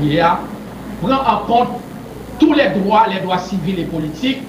prendre 1.01 1.25
en 1.27 1.47
compte 1.47 1.69
tous 2.39 2.53
les 2.53 2.69
droits, 2.81 3.07
les 3.09 3.21
droits 3.21 3.39
civils 3.39 3.81
et 3.81 3.85
politiques, 3.85 4.43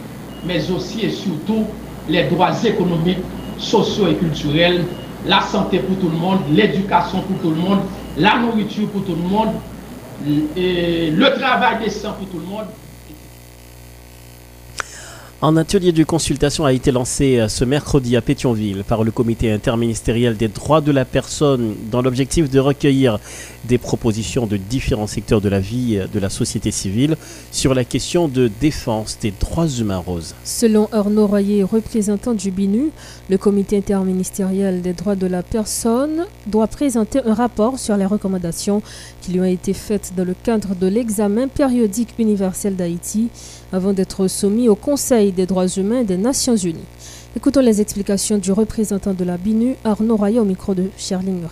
mais 0.46 0.70
aussi 0.72 1.02
et 1.02 1.10
surtout 1.10 1.66
les 2.10 2.24
droits 2.24 2.52
économiques, 2.64 3.20
sociaux 3.58 4.08
et 4.08 4.16
culturels, 4.16 4.86
la 5.26 5.42
santé 5.42 5.80
pour 5.80 5.98
tout 5.98 6.10
le 6.10 6.18
monde, 6.18 6.40
l'éducation 6.54 7.20
pour 7.22 7.40
tout 7.42 7.50
le 7.56 7.62
monde, 7.62 7.80
la 8.18 8.38
nourriture 8.40 8.88
pour 8.90 9.04
tout 9.06 9.16
le 9.16 9.28
monde, 9.30 9.50
le 10.26 11.40
travail 11.40 11.84
décent 11.84 12.14
pour 12.14 12.28
tout 12.28 12.40
le 12.40 12.46
monde. 12.46 12.66
Un 15.46 15.58
atelier 15.58 15.92
de 15.92 16.06
consultation 16.06 16.64
a 16.64 16.72
été 16.72 16.94
lancé 16.94 17.38
euh, 17.38 17.50
ce 17.50 17.66
mercredi 17.66 18.16
à 18.16 18.22
Pétionville 18.22 18.86
par 18.88 19.04
le 19.04 19.12
comité 19.12 19.52
interministériel 19.52 20.38
des 20.38 20.48
droits 20.48 20.80
de 20.80 20.94
la 20.94 21.04
personne 21.04 21.76
dans 21.92 22.02
l'objectif 22.02 22.50
de 22.50 22.60
recueillir 22.62 23.20
des 23.66 23.78
propositions 23.78 24.48
de 24.48 24.56
différents 24.56 25.06
secteurs 25.06 25.42
de 25.42 25.50
la 25.50 25.60
vie 25.60 25.98
euh, 25.98 26.08
de 26.08 26.18
la 26.18 26.30
société 26.30 26.72
civile 26.72 27.18
sur 27.52 27.74
la 27.74 27.84
question 27.84 28.30
de 28.30 28.50
défense 28.62 29.18
des 29.22 29.32
droits 29.32 29.68
humains 29.68 29.98
roses. 29.98 30.34
Selon 30.46 30.88
Arnaud 30.94 31.28
Royer, 31.28 31.64
représentant 31.64 32.34
du 32.34 32.50
BINU, 32.50 32.92
le 33.30 33.38
comité 33.38 33.76
interministériel 33.76 34.82
des 34.82 34.94
droits 34.94 35.18
de 35.18 35.28
la 35.28 35.44
personne 35.44 36.26
doit 36.48 36.68
présenter 36.68 37.20
un 37.26 37.34
rapport 37.34 37.80
sur 37.80 37.98
les 37.98 38.06
recommandations 38.06 38.82
qui 39.20 39.34
lui 39.34 39.42
ont 39.42 39.44
été 39.44 39.74
faites 39.74 40.14
dans 40.16 40.24
le 40.24 40.36
cadre 40.42 40.74
de 40.74 40.88
l'examen 40.88 41.50
périodique 41.50 42.14
universel 42.18 42.78
d'Haïti 42.78 43.30
avant 43.74 43.92
d'être 43.92 44.28
soumis 44.28 44.70
au 44.70 44.76
Conseil 44.76 45.32
des 45.32 45.48
droits 45.48 45.68
humains 45.68 46.04
des 46.04 46.16
Nations 46.16 46.56
Unies. 46.56 46.86
Écoutons 47.36 47.62
les 47.62 47.82
explications 47.82 48.38
du 48.38 48.52
représentant 48.52 49.14
de 49.14 49.24
la 49.24 49.36
BINU, 49.36 49.76
Arnaud 49.84 50.16
Raya, 50.16 50.42
au 50.42 50.46
micro 50.46 50.76
de 50.76 50.86
Charlie 50.96 51.32
Murat. 51.32 51.50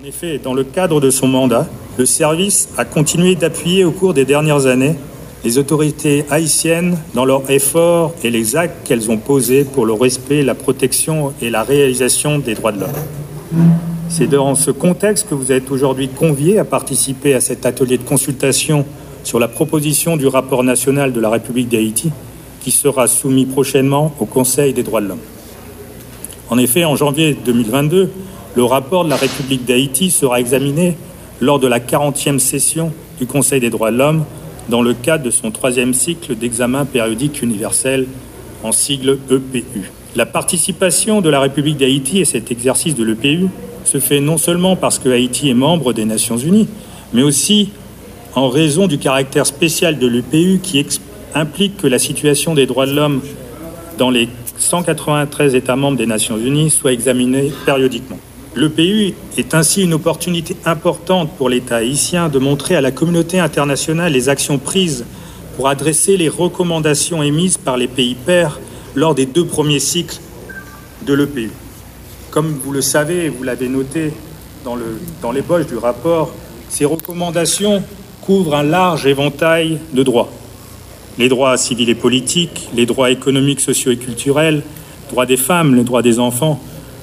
En 0.00 0.04
effet, 0.04 0.38
dans 0.38 0.54
le 0.54 0.62
cadre 0.62 1.00
de 1.00 1.10
son 1.10 1.26
mandat, 1.26 1.68
le 1.98 2.06
service 2.06 2.68
a 2.78 2.84
continué 2.84 3.34
d'appuyer 3.34 3.84
au 3.84 3.90
cours 3.90 4.14
des 4.14 4.24
dernières 4.24 4.66
années 4.66 4.94
les 5.42 5.58
autorités 5.58 6.24
haïtiennes 6.30 6.96
dans 7.14 7.24
leurs 7.24 7.50
efforts 7.50 8.14
et 8.22 8.30
les 8.30 8.54
actes 8.56 8.86
qu'elles 8.86 9.10
ont 9.10 9.18
posés 9.18 9.64
pour 9.64 9.86
le 9.86 9.92
respect, 9.92 10.42
la 10.42 10.54
protection 10.54 11.32
et 11.42 11.50
la 11.50 11.64
réalisation 11.64 12.38
des 12.38 12.54
droits 12.54 12.72
de 12.72 12.80
l'homme. 12.80 13.70
C'est 14.08 14.28
dans 14.28 14.54
ce 14.54 14.70
contexte 14.70 15.28
que 15.28 15.34
vous 15.34 15.50
êtes 15.50 15.70
aujourd'hui 15.70 16.08
conviés 16.08 16.58
à 16.58 16.64
participer 16.64 17.34
à 17.34 17.40
cet 17.40 17.66
atelier 17.66 17.98
de 17.98 18.02
consultation 18.02 18.84
sur 19.30 19.38
la 19.38 19.46
proposition 19.46 20.16
du 20.16 20.26
rapport 20.26 20.64
national 20.64 21.12
de 21.12 21.20
la 21.20 21.30
République 21.30 21.68
d'Haïti 21.68 22.10
qui 22.60 22.72
sera 22.72 23.06
soumis 23.06 23.46
prochainement 23.46 24.12
au 24.18 24.24
Conseil 24.24 24.72
des 24.72 24.82
droits 24.82 25.00
de 25.00 25.06
l'homme. 25.06 25.20
En 26.48 26.58
effet, 26.58 26.84
en 26.84 26.96
janvier 26.96 27.36
2022, 27.44 28.10
le 28.56 28.64
rapport 28.64 29.04
de 29.04 29.10
la 29.10 29.14
République 29.14 29.64
d'Haïti 29.64 30.10
sera 30.10 30.40
examiné 30.40 30.96
lors 31.40 31.60
de 31.60 31.68
la 31.68 31.78
40e 31.78 32.40
session 32.40 32.92
du 33.20 33.26
Conseil 33.26 33.60
des 33.60 33.70
droits 33.70 33.92
de 33.92 33.98
l'homme 33.98 34.24
dans 34.68 34.82
le 34.82 34.94
cadre 34.94 35.22
de 35.22 35.30
son 35.30 35.52
troisième 35.52 35.94
cycle 35.94 36.34
d'examen 36.34 36.84
périodique 36.84 37.40
universel 37.40 38.08
en 38.64 38.72
sigle 38.72 39.16
EPU. 39.30 39.92
La 40.16 40.26
participation 40.26 41.20
de 41.20 41.30
la 41.30 41.38
République 41.38 41.76
d'Haïti 41.76 42.18
et 42.18 42.24
cet 42.24 42.50
exercice 42.50 42.96
de 42.96 43.04
l'EPU 43.04 43.46
se 43.84 44.00
fait 44.00 44.18
non 44.18 44.38
seulement 44.38 44.74
parce 44.74 44.98
que 44.98 45.08
Haïti 45.08 45.50
est 45.50 45.54
membre 45.54 45.92
des 45.92 46.04
Nations 46.04 46.36
Unies, 46.36 46.66
mais 47.12 47.22
aussi 47.22 47.70
en 48.34 48.48
raison 48.48 48.86
du 48.86 48.98
caractère 48.98 49.46
spécial 49.46 49.98
de 49.98 50.06
l'EPU 50.06 50.60
qui 50.62 50.86
implique 51.34 51.76
que 51.76 51.86
la 51.86 51.98
situation 51.98 52.54
des 52.54 52.66
droits 52.66 52.86
de 52.86 52.92
l'homme 52.92 53.20
dans 53.98 54.10
les 54.10 54.28
193 54.58 55.54
États 55.54 55.76
membres 55.76 55.96
des 55.96 56.06
Nations 56.06 56.38
Unies 56.38 56.70
soit 56.70 56.92
examinée 56.92 57.52
périodiquement. 57.64 58.18
L'EPU 58.56 59.14
est 59.36 59.54
ainsi 59.54 59.82
une 59.82 59.94
opportunité 59.94 60.56
importante 60.64 61.30
pour 61.36 61.48
l'État 61.48 61.76
haïtien 61.76 62.28
de 62.28 62.38
montrer 62.38 62.74
à 62.76 62.80
la 62.80 62.90
communauté 62.90 63.38
internationale 63.38 64.12
les 64.12 64.28
actions 64.28 64.58
prises 64.58 65.04
pour 65.56 65.68
adresser 65.68 66.16
les 66.16 66.28
recommandations 66.28 67.22
émises 67.22 67.58
par 67.58 67.76
les 67.76 67.88
pays 67.88 68.14
pairs 68.14 68.58
lors 68.94 69.14
des 69.14 69.26
deux 69.26 69.44
premiers 69.44 69.78
cycles 69.78 70.18
de 71.06 71.14
l'EPU. 71.14 71.50
Comme 72.30 72.58
vous 72.64 72.72
le 72.72 72.82
savez, 72.82 73.28
vous 73.28 73.42
l'avez 73.42 73.68
noté 73.68 74.12
dans, 74.64 74.76
dans 75.22 75.32
l'ébauche 75.32 75.66
du 75.66 75.76
rapport, 75.76 76.32
ces 76.68 76.84
recommandations 76.84 77.82
couvre 78.30 78.54
un 78.54 78.62
large 78.62 79.06
éventail 79.06 79.78
de 79.92 80.04
droits. 80.04 80.30
Les 81.18 81.28
droits 81.28 81.56
civils 81.56 81.90
et 81.90 81.96
politiques, 81.96 82.68
les 82.76 82.86
droits 82.86 83.10
économiques, 83.10 83.58
sociaux 83.58 83.90
et 83.90 83.96
culturels, 83.96 84.62
droits 85.08 85.26
des 85.26 85.36
femmes, 85.36 85.74
les 85.74 85.82
droits 85.82 86.02
des 86.02 86.20
enfants, 86.20 86.62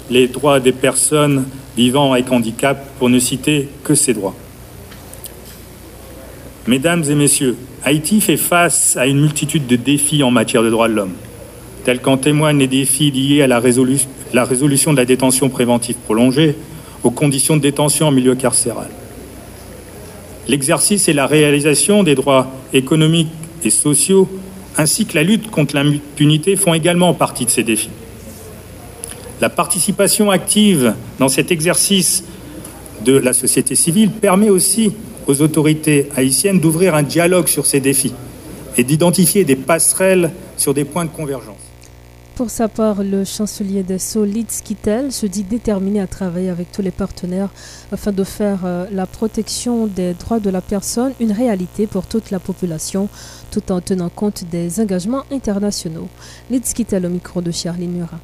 les 0.10 0.30
droits 0.30 0.62
des 0.62 0.72
personnes 0.72 1.44
vivant 1.76 2.14
avec 2.14 2.32
handicap, 2.32 2.82
pour 2.98 3.10
ne 3.10 3.20
citer 3.20 3.68
que 3.84 3.94
ces 3.94 4.14
droits. 4.14 4.36
Mesdames 6.66 7.04
et 7.10 7.16
messieurs, 7.16 7.58
Haïti 7.84 8.22
fait 8.22 8.38
face 8.38 8.96
à 8.96 9.06
une 9.06 9.20
multitude 9.20 9.68
de 9.68 9.76
défis 9.76 10.24
en 10.24 10.32
matière 10.32 10.64
de 10.64 10.70
droits 10.70 10.88
de 10.88 10.94
l'homme, 10.94 11.16
tels 11.84 12.00
qu'en 12.00 12.16
témoignent 12.16 12.60
les 12.60 12.68
défis 12.68 13.12
liés 13.12 13.42
à 13.42 13.48
la 13.48 13.60
résolution 13.60 14.94
de 14.94 14.98
la 14.98 15.06
détention 15.06 15.50
préventive 15.50 15.98
prolongée, 16.06 16.56
aux 17.04 17.12
conditions 17.12 17.58
de 17.58 17.62
détention 17.62 18.08
en 18.08 18.12
milieu 18.12 18.36
carcéral. 18.36 18.88
L'exercice 20.48 21.08
et 21.08 21.14
la 21.14 21.28
réalisation 21.28 22.04
des 22.04 22.16
droits 22.16 22.48
économiques 22.74 23.28
et 23.64 23.70
sociaux, 23.70 24.30
ainsi 24.78 25.06
que 25.06 25.16
la 25.16 25.24
lutte 25.24 25.50
contre 25.52 25.76
l'impunité, 25.76 26.56
font 26.56 26.74
également 26.74 27.14
partie 27.14 27.46
de 27.46 27.50
ces 27.50 27.64
défis. 27.64 27.90
La 29.42 29.50
participation 29.50 30.32
active 30.32 30.96
dans 31.20 31.30
cet 31.30 31.52
exercice 31.52 32.24
de 33.06 33.18
la 33.18 33.34
société 33.34 33.76
civile 33.76 34.10
permet 34.10 34.50
aussi 34.50 34.94
aux 35.28 35.42
autorités 35.42 36.10
haïtiennes 36.16 36.60
d'ouvrir 36.60 36.96
un 36.96 37.04
dialogue 37.04 37.48
sur 37.48 37.66
ces 37.66 37.80
défis 37.80 38.14
et 38.78 38.84
d'identifier 38.84 39.44
des 39.44 39.56
passerelles 39.56 40.32
sur 40.56 40.74
des 40.74 40.86
points 40.86 41.06
de 41.06 41.10
convergence. 41.10 41.67
Pour 42.38 42.52
sa 42.52 42.68
part, 42.68 43.02
le 43.02 43.26
chancelier 43.26 43.82
des 43.82 43.98
Sceaux, 43.98 44.24
Litz 44.24 44.62
se 45.10 45.26
dit 45.26 45.42
déterminé 45.42 46.02
à 46.02 46.06
travailler 46.06 46.52
avec 46.52 46.72
tous 46.72 46.84
les 46.84 46.92
partenaires 46.92 47.50
afin 47.92 48.12
de 48.12 48.24
faire 48.24 48.60
euh, 48.64 48.86
la 48.92 49.08
protection 49.08 49.88
des 49.88 50.14
droits 50.14 50.40
de 50.40 50.52
la 50.52 50.62
personne 50.62 51.14
une 51.20 51.32
réalité 51.32 51.88
pour 51.88 52.06
toute 52.06 52.30
la 52.30 52.38
population, 52.38 53.10
tout 53.50 53.72
en 53.72 53.82
tenant 53.82 54.10
compte 54.10 54.44
des 54.52 54.80
engagements 54.80 55.24
internationaux. 55.32 56.08
Litz 56.52 56.76
au 56.94 57.10
micro 57.10 57.42
de 57.42 57.50
Charlie 57.50 57.88
Murat. 57.88 58.20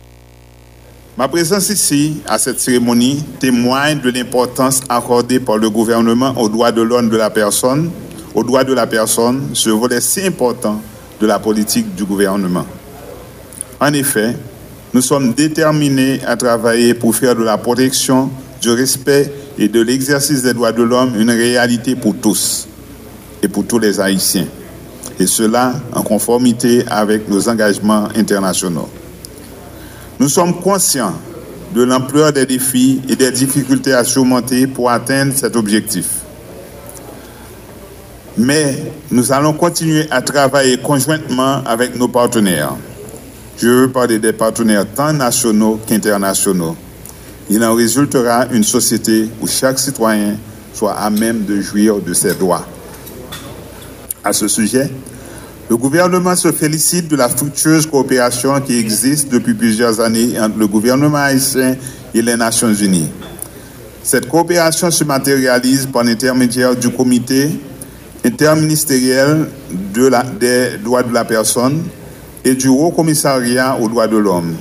Ma 1.18 1.28
présence 1.28 1.70
ici, 1.70 2.22
à 2.28 2.38
cette 2.38 2.60
cérémonie, 2.60 3.24
témoigne 3.40 4.00
de 4.00 4.12
l'importance 4.12 4.82
accordée 4.90 5.40
par 5.40 5.58
le 5.58 5.72
gouvernement 5.72 6.36
aux 6.38 6.50
droits 6.50 6.72
de 6.72 6.84
l'homme 6.84 7.10
de 7.10 7.18
la 7.18 7.32
personne, 7.32 7.90
aux 8.36 8.44
droits 8.44 8.64
de 8.64 8.74
la 8.74 8.86
personne, 8.86 9.50
ce 9.54 9.72
volet 9.72 10.02
si 10.02 10.22
important 10.22 10.80
de 11.20 11.26
la 11.26 11.40
politique 11.40 11.96
du 11.96 12.06
gouvernement. 12.06 12.68
En 13.84 13.92
effet, 13.92 14.34
nous 14.94 15.02
sommes 15.02 15.34
déterminés 15.34 16.22
à 16.26 16.38
travailler 16.38 16.94
pour 16.94 17.14
faire 17.14 17.36
de 17.36 17.44
la 17.44 17.58
protection, 17.58 18.30
du 18.62 18.70
respect 18.72 19.30
et 19.58 19.68
de 19.68 19.82
l'exercice 19.82 20.42
des 20.42 20.54
droits 20.54 20.72
de 20.72 20.84
l'homme 20.84 21.20
une 21.20 21.30
réalité 21.32 21.98
pour 21.98 22.16
tous 22.16 22.66
et 23.42 23.50
pour 23.50 23.68
tous 23.68 23.80
les 23.80 24.00
Haïtiens. 24.00 24.46
Et 25.20 25.28
cela 25.28 25.74
en 25.92 26.02
conformité 26.02 26.86
avec 26.90 27.28
nos 27.28 27.50
engagements 27.50 28.08
internationaux. 28.16 28.88
Nous 30.18 30.30
sommes 30.30 30.62
conscients 30.62 31.16
de 31.76 31.84
l'ampleur 31.84 32.32
des 32.32 32.46
défis 32.46 33.02
et 33.10 33.18
des 33.18 33.32
difficultés 33.32 33.92
à 33.92 34.06
surmonter 34.06 34.66
pour 34.66 34.92
atteindre 34.92 35.34
cet 35.36 35.58
objectif. 35.58 36.06
Mais 38.38 38.94
nous 39.12 39.34
allons 39.34 39.52
continuer 39.52 40.08
à 40.10 40.22
travailler 40.22 40.78
conjointement 40.78 41.62
avec 41.66 41.98
nos 41.98 42.08
partenaires. 42.08 42.78
Je 43.58 43.68
veux 43.68 43.92
parler 43.92 44.20
des 44.20 44.34
partenaires 44.34 44.86
tant 44.96 45.14
nationaux 45.14 45.80
qu'internationaux. 45.88 46.76
Il 47.50 47.64
en 47.64 47.76
résultera 47.76 48.48
une 48.52 48.64
société 48.64 49.30
où 49.42 49.48
chaque 49.48 49.80
citoyen 49.80 50.38
soit 50.74 50.94
à 50.94 51.10
même 51.10 51.46
de 51.46 51.62
jouir 51.62 51.98
de 52.00 52.14
ses 52.14 52.34
droits. 52.34 52.66
À 54.24 54.34
ce 54.34 54.48
sujet, 54.48 54.90
le 55.70 55.78
gouvernement 55.78 56.36
se 56.36 56.52
félicite 56.52 57.08
de 57.08 57.16
la 57.16 57.30
fructueuse 57.30 57.86
coopération 57.86 58.60
qui 58.60 58.78
existe 58.78 59.32
depuis 59.32 59.54
plusieurs 59.54 60.00
années 60.00 60.40
entre 60.40 60.58
le 60.58 60.68
gouvernement 60.68 61.18
haïtien 61.18 61.76
et 62.14 62.22
les 62.22 62.36
Nations 62.36 62.74
Unies. 62.74 63.10
Cette 64.02 64.28
coopération 64.28 64.92
se 64.92 65.04
matérialise 65.04 65.86
par 65.86 66.04
l'intermédiaire 66.04 66.76
du 66.76 66.90
comité 66.90 67.50
interministériel 68.26 69.48
des 69.72 70.78
droits 70.84 71.04
de 71.04 71.14
la 71.14 71.24
personne 71.24 71.84
et 72.46 72.56
du 72.56 72.68
Haut 72.68 72.92
Commissariat 72.92 73.78
aux 73.80 73.88
droits 73.88 74.08
de 74.08 74.18
l'homme. 74.18 74.56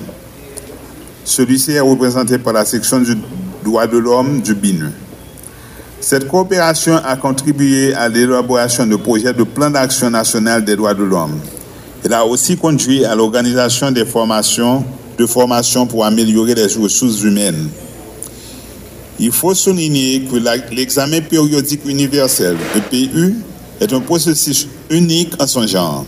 Celui-ci 1.24 1.72
est 1.72 1.80
représenté 1.80 2.38
par 2.38 2.52
la 2.52 2.64
section 2.64 3.00
du 3.00 3.16
droit 3.64 3.86
de 3.86 3.98
l'homme 3.98 4.40
du 4.40 4.54
BINU. 4.54 4.86
Cette 6.00 6.26
coopération 6.26 6.96
a 6.96 7.16
contribué 7.16 7.94
à 7.94 8.08
l'élaboration 8.08 8.86
de 8.86 8.96
projets 8.96 9.32
de 9.32 9.44
plan 9.44 9.70
d'action 9.70 10.10
national 10.10 10.64
des 10.64 10.74
droits 10.74 10.94
de 10.94 11.04
l'homme. 11.04 11.38
Elle 12.04 12.12
a 12.12 12.26
aussi 12.26 12.56
conduit 12.56 13.04
à 13.04 13.14
l'organisation 13.14 13.92
des 13.92 14.04
formations 14.04 14.84
de 15.16 15.26
formation 15.26 15.86
pour 15.86 16.04
améliorer 16.04 16.54
les 16.54 16.64
ressources 16.64 17.22
humaines. 17.22 17.68
Il 19.20 19.30
faut 19.30 19.54
souligner 19.54 20.22
que 20.22 20.36
l'examen 20.74 21.20
périodique 21.20 21.82
universel, 21.86 22.56
EPU, 22.74 23.36
est 23.80 23.92
un 23.92 24.00
processus 24.00 24.66
unique 24.90 25.34
en 25.40 25.46
son 25.46 25.66
genre. 25.66 26.04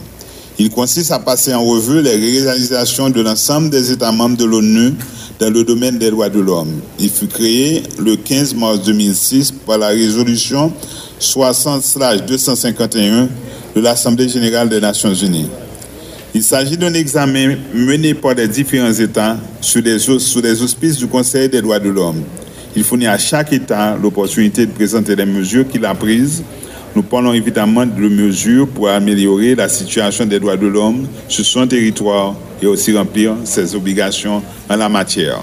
Il 0.56 0.70
consiste 0.70 1.11
à 1.11 1.18
passer 1.18 1.52
en 1.52 1.64
revue 1.64 2.00
les 2.00 2.14
réalisations 2.14 3.11
de 3.11 3.20
l'ensemble 3.20 3.70
des 3.70 3.90
États 3.90 4.12
membres 4.12 4.37
de 4.37 4.44
l'ONU 4.44 4.92
dans 5.40 5.50
le 5.50 5.64
domaine 5.64 5.99
des 5.99 6.12
droits 6.12 6.28
de 6.28 6.38
l'homme. 6.38 6.80
Il 7.00 7.11
fut 7.11 7.26
créé 7.26 7.82
le 7.99 8.14
15 8.14 8.54
mars 8.54 8.80
2006 8.82 9.52
par 9.66 9.78
la 9.78 9.88
résolution 9.88 10.73
60-251 11.20 13.26
de 13.75 13.80
l'Assemblée 13.80 14.28
générale 14.28 14.68
des 14.68 14.80
Nations 14.80 15.12
unies. 15.12 15.49
Il 16.37 16.42
s'agit 16.42 16.76
d'un 16.76 16.94
examen 16.94 17.56
mené 17.75 18.14
par 18.14 18.34
les 18.34 18.46
différents 18.46 18.92
États 18.92 19.37
sous 19.61 19.80
les, 19.80 20.62
auspices 20.62 20.96
du 20.96 21.08
Conseil 21.08 21.49
des 21.49 21.62
droits 21.62 21.80
de 21.80 21.90
l'homme. 21.90 22.23
Il 22.76 22.84
fournit 22.84 23.08
à 23.08 23.18
chaque 23.18 23.52
État 23.52 23.96
l'opportunité 24.00 24.66
de 24.66 24.73
présenter 24.73 25.16
les 25.16 25.26
mesures 25.26 25.66
qu'il 25.66 25.84
a 25.84 25.94
prises 25.94 26.44
nous 26.94 27.02
parlons 27.02 27.32
évidemment 27.32 27.84
de 27.84 28.08
mesures 28.08 28.68
pour 28.68 28.88
améliorer 28.88 29.54
la 29.54 29.68
situation 29.68 30.26
des 30.26 30.38
droits 30.38 30.56
de 30.56 30.66
l'homme 30.66 31.08
sur 31.28 31.44
son 31.44 31.66
territoire 31.66 32.34
et 32.62 32.66
aussi 32.66 32.96
remplir 32.96 33.34
ses 33.44 33.74
obligations 33.74 34.42
en 34.68 34.76
la 34.76 34.88
matière. 34.88 35.42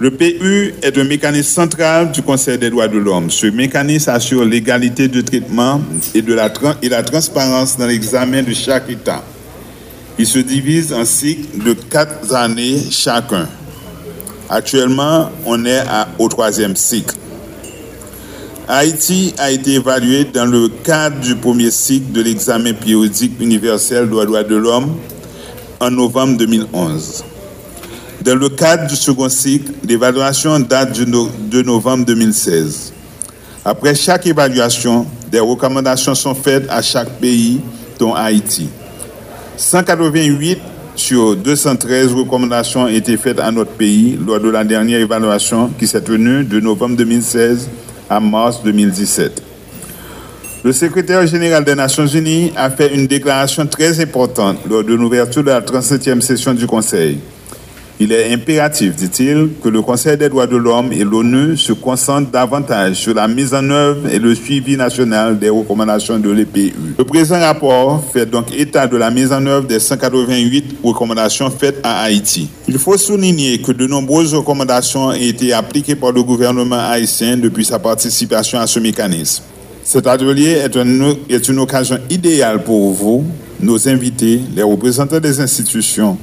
Le 0.00 0.12
PU 0.12 0.74
est 0.82 0.96
un 0.96 1.04
mécanisme 1.04 1.50
central 1.50 2.12
du 2.12 2.22
Conseil 2.22 2.56
des 2.56 2.70
droits 2.70 2.86
de 2.86 2.98
l'homme. 2.98 3.30
Ce 3.30 3.46
mécanisme 3.46 4.10
assure 4.10 4.44
l'égalité 4.44 5.08
de 5.08 5.20
traitement 5.20 5.80
et, 6.14 6.22
de 6.22 6.34
la, 6.34 6.52
et 6.82 6.88
la 6.88 7.02
transparence 7.02 7.76
dans 7.76 7.86
l'examen 7.86 8.42
de 8.42 8.52
chaque 8.52 8.88
État. 8.90 9.24
Il 10.18 10.26
se 10.26 10.38
divise 10.38 10.92
en 10.92 11.04
cycles 11.04 11.64
de 11.64 11.72
quatre 11.72 12.32
années 12.34 12.78
chacun. 12.90 13.48
Actuellement, 14.48 15.30
on 15.44 15.64
est 15.64 15.82
au 16.18 16.28
troisième 16.28 16.74
cycle. 16.76 17.14
Haïti 18.70 19.32
a 19.38 19.50
été 19.50 19.76
évalué 19.76 20.24
dans 20.24 20.44
le 20.44 20.68
cadre 20.68 21.18
du 21.20 21.34
premier 21.34 21.70
cycle 21.70 22.12
de 22.12 22.20
l'examen 22.20 22.74
périodique 22.74 23.40
universel 23.40 24.10
des 24.10 24.26
droits 24.26 24.42
de 24.42 24.56
l'homme 24.56 24.94
en 25.80 25.90
novembre 25.90 26.36
2011. 26.36 27.24
Dans 28.20 28.34
le 28.34 28.50
cadre 28.50 28.86
du 28.86 28.94
second 28.94 29.30
cycle, 29.30 29.72
l'évaluation 29.82 30.60
date 30.60 31.00
de 31.00 31.62
novembre 31.62 32.04
2016. 32.04 32.92
Après 33.64 33.94
chaque 33.94 34.26
évaluation, 34.26 35.06
des 35.32 35.40
recommandations 35.40 36.14
sont 36.14 36.34
faites 36.34 36.66
à 36.68 36.82
chaque 36.82 37.18
pays, 37.20 37.62
dont 37.98 38.12
Haïti. 38.12 38.68
188 39.56 40.58
sur 40.94 41.36
213 41.36 42.12
recommandations 42.12 42.82
ont 42.82 42.88
été 42.88 43.16
faites 43.16 43.40
à 43.40 43.50
notre 43.50 43.70
pays 43.70 44.18
lors 44.26 44.40
de 44.40 44.50
la 44.50 44.62
dernière 44.62 45.00
évaluation 45.00 45.70
qui 45.78 45.86
s'est 45.86 46.02
tenue 46.02 46.44
de 46.44 46.60
novembre 46.60 46.96
2016 46.96 47.66
à 48.08 48.20
mars 48.20 48.62
2017. 48.62 49.42
Le 50.64 50.72
secrétaire 50.72 51.26
général 51.26 51.64
des 51.64 51.74
Nations 51.74 52.06
Unies 52.06 52.52
a 52.56 52.68
fait 52.70 52.94
une 52.94 53.06
déclaration 53.06 53.66
très 53.66 54.00
importante 54.00 54.58
lors 54.68 54.82
de 54.82 54.94
l'ouverture 54.94 55.44
de 55.44 55.50
la 55.50 55.60
37e 55.60 56.20
session 56.20 56.52
du 56.52 56.66
Conseil. 56.66 57.18
Il 58.00 58.12
est 58.12 58.32
impératif, 58.32 58.94
dit-il, 58.94 59.48
que 59.60 59.68
le 59.68 59.82
Conseil 59.82 60.16
des 60.16 60.28
droits 60.28 60.46
de 60.46 60.56
l'homme 60.56 60.92
et 60.92 61.02
l'ONU 61.02 61.56
se 61.56 61.72
concentrent 61.72 62.30
davantage 62.30 62.94
sur 62.94 63.12
la 63.12 63.26
mise 63.26 63.52
en 63.52 63.68
œuvre 63.70 64.08
et 64.08 64.20
le 64.20 64.36
suivi 64.36 64.76
national 64.76 65.36
des 65.36 65.48
recommandations 65.48 66.16
de 66.16 66.30
l'EPU. 66.30 66.74
Le 66.96 67.04
présent 67.04 67.40
rapport 67.40 68.04
fait 68.12 68.26
donc 68.26 68.54
état 68.56 68.86
de 68.86 68.96
la 68.96 69.10
mise 69.10 69.32
en 69.32 69.44
œuvre 69.46 69.66
des 69.66 69.80
188 69.80 70.76
recommandations 70.84 71.50
faites 71.50 71.80
à 71.82 72.02
Haïti. 72.02 72.48
Il 72.68 72.78
faut 72.78 72.96
souligner 72.96 73.60
que 73.60 73.72
de 73.72 73.88
nombreuses 73.88 74.32
recommandations 74.32 75.06
ont 75.06 75.12
été 75.12 75.52
appliquées 75.52 75.96
par 75.96 76.12
le 76.12 76.22
gouvernement 76.22 76.78
haïtien 76.88 77.36
depuis 77.36 77.64
sa 77.64 77.80
participation 77.80 78.60
à 78.60 78.68
ce 78.68 78.78
mécanisme. 78.78 79.42
Cet 79.82 80.06
atelier 80.06 80.62
est, 81.30 81.48
une 81.48 81.58
occasion 81.58 81.98
idéale 82.10 82.62
pour 82.62 82.92
vous, 82.92 83.24
nos 83.58 83.88
invités, 83.88 84.40
les 84.54 84.62
représentants 84.62 85.18
des 85.18 85.40
institutions, 85.40 86.18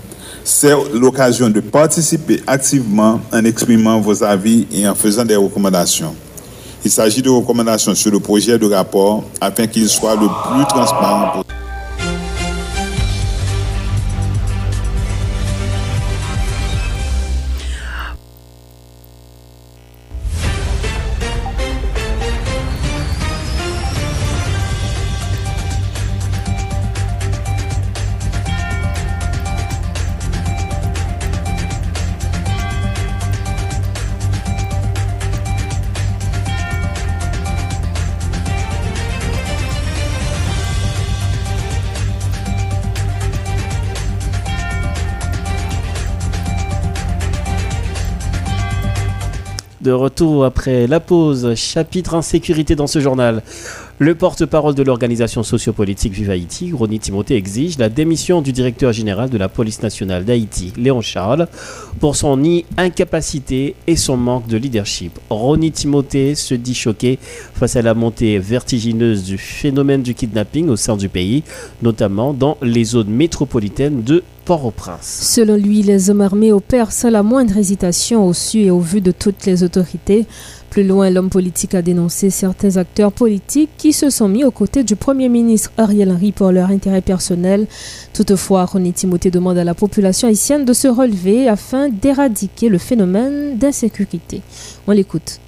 c'est 0.45 0.75
l'occasion 0.93 1.49
de 1.49 1.59
participer 1.59 2.41
activement 2.45 3.19
en 3.33 3.43
exprimant 3.43 3.99
vos 3.99 4.23
avis 4.23 4.67
et 4.71 4.87
en 4.87 4.93
faisant 4.93 5.25
des 5.25 5.35
recommandations. 5.35 6.15
Il 6.85 6.91
s'agit 6.91 7.23
de 7.23 7.29
recommandations 7.29 7.95
sur 7.95 8.11
le 8.11 8.19
projet 8.19 8.59
de 8.59 8.71
rapport 8.71 9.23
afin 9.41 9.65
qu'il 9.65 9.89
soit 9.89 10.13
le 10.13 10.27
plus 10.27 10.65
transparent 10.69 11.31
possible. 11.41 11.64
De 49.85 49.91
retour 49.91 50.45
après 50.45 50.87
la 50.87 50.99
pause, 50.99 51.53
chapitre 51.53 52.15
insécurité 52.15 52.75
dans 52.75 52.87
ce 52.87 52.99
journal. 52.99 53.43
Le 53.99 54.15
porte-parole 54.15 54.73
de 54.73 54.81
l'organisation 54.81 55.43
sociopolitique 55.43 56.11
Vive 56.11 56.31
Haïti, 56.31 56.71
Ronnie 56.73 56.97
Timothée, 56.97 57.35
exige 57.35 57.77
la 57.77 57.87
démission 57.87 58.41
du 58.41 58.51
directeur 58.51 58.93
général 58.93 59.29
de 59.29 59.37
la 59.37 59.47
police 59.47 59.83
nationale 59.83 60.25
d'Haïti, 60.25 60.73
Léon 60.75 61.01
Charles, 61.01 61.47
pour 61.99 62.15
son 62.15 62.43
incapacité 62.77 63.75
et 63.85 63.95
son 63.95 64.17
manque 64.17 64.47
de 64.47 64.57
leadership. 64.57 65.19
Ronnie 65.29 65.71
Timothée 65.71 66.33
se 66.33 66.55
dit 66.55 66.73
choqué 66.73 67.19
face 67.53 67.75
à 67.75 67.83
la 67.83 67.93
montée 67.93 68.39
vertigineuse 68.39 69.23
du 69.23 69.37
phénomène 69.37 70.01
du 70.01 70.15
kidnapping 70.15 70.67
au 70.67 70.77
sein 70.77 70.97
du 70.97 71.09
pays, 71.09 71.43
notamment 71.83 72.33
dans 72.33 72.57
les 72.63 72.85
zones 72.85 73.09
métropolitaines 73.11 74.01
de 74.01 74.23
Port-au-Prince. 74.45 75.19
Selon 75.23 75.55
lui, 75.55 75.81
les 75.81 76.09
hommes 76.09 76.21
armés 76.21 76.51
opèrent 76.51 76.91
sans 76.91 77.09
la 77.09 77.23
moindre 77.23 77.57
hésitation 77.57 78.27
au 78.27 78.33
su 78.33 78.59
et 78.59 78.71
au 78.71 78.79
vu 78.79 79.01
de 79.01 79.11
toutes 79.11 79.45
les 79.45 79.63
autorités. 79.63 80.25
Plus 80.69 80.83
loin, 80.83 81.09
l'homme 81.09 81.29
politique 81.29 81.73
a 81.73 81.81
dénoncé 81.81 82.29
certains 82.29 82.77
acteurs 82.77 83.11
politiques 83.11 83.71
qui 83.77 83.91
se 83.91 84.09
sont 84.09 84.27
mis 84.27 84.43
aux 84.43 84.51
côtés 84.51 84.83
du 84.83 84.95
Premier 84.95 85.29
ministre 85.29 85.71
Ariel 85.77 86.11
Henry 86.11 86.31
pour 86.31 86.51
leur 86.51 86.69
intérêt 86.69 87.01
personnel. 87.01 87.65
Toutefois, 88.13 88.65
René 88.65 88.91
Timothée 88.91 89.31
demande 89.31 89.57
à 89.57 89.63
la 89.63 89.73
population 89.73 90.27
haïtienne 90.27 90.63
de 90.63 90.73
se 90.73 90.87
relever 90.87 91.47
afin 91.47 91.89
d'éradiquer 91.89 92.69
le 92.69 92.77
phénomène 92.77 93.57
d'insécurité. 93.57 94.41
On 94.87 94.91
l'écoute. 94.91 95.39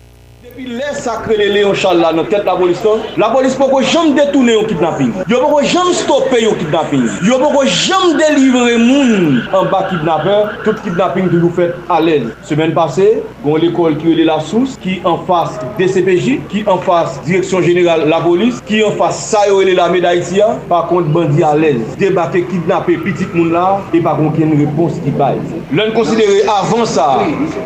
Depi 0.57 0.73
lè 0.73 0.89
sakre 0.97 1.35
lè 1.37 1.51
Léon 1.53 1.75
Charles 1.77 2.01
la 2.01 2.09
nan 2.17 2.25
tèt 2.25 2.47
la 2.47 2.55
polis 2.57 2.79
ton, 2.81 3.03
la 3.21 3.27
polis 3.29 3.53
pou 3.53 3.69
ko 3.69 3.83
jom 3.85 4.15
detoune 4.17 4.55
yon 4.55 4.65
kidnapping. 4.65 5.11
Yo 5.29 5.37
pou 5.43 5.51
ko 5.51 5.59
jom 5.61 5.91
stoppe 5.93 6.39
yon 6.41 6.55
kidnapping. 6.57 7.03
Yo 7.27 7.35
pou 7.37 7.51
ko 7.53 7.61
jom 7.67 8.15
delivre 8.17 8.79
moun 8.81 9.43
an 9.53 9.69
ba 9.69 9.83
kidnapper. 9.91 10.55
Tout 10.63 10.79
kidnapping 10.81 11.29
toujou 11.29 11.51
fèt 11.53 11.75
alèd. 11.93 12.31
Semen 12.47 12.73
pase, 12.73 13.05
gon 13.43 13.59
l'ekol 13.61 13.99
ki 13.99 14.09
yon 14.09 14.17
lè 14.17 14.25
la 14.31 14.39
sous, 14.47 14.79
ki 14.81 14.95
an 15.05 15.19
fas 15.27 15.59
DCPJ, 15.77 16.39
ki 16.49 16.63
an 16.65 16.81
fas 16.87 17.19
Direksyon 17.27 17.61
General 17.67 18.07
la 18.09 18.23
polis, 18.25 18.57
ki 18.65 18.81
an 18.87 18.97
fas 18.97 19.21
Sayo 19.27 19.61
lè 19.61 19.77
la 19.77 19.91
Medaitia, 19.93 20.49
pa 20.71 20.81
kont 20.89 21.13
bandi 21.13 21.45
alèd. 21.45 21.85
Debake 22.01 22.47
kidnappé 22.49 22.97
pitik 23.05 23.37
moun 23.37 23.53
la, 23.53 23.67
e 23.93 24.01
pa 24.01 24.15
kon 24.17 24.33
ken 24.33 24.57
repons 24.63 24.97
ki 25.05 25.13
baye. 25.21 25.61
Lè 25.69 25.85
n'konsidere 25.91 26.41
avan 26.55 26.89
sa, 26.89 27.11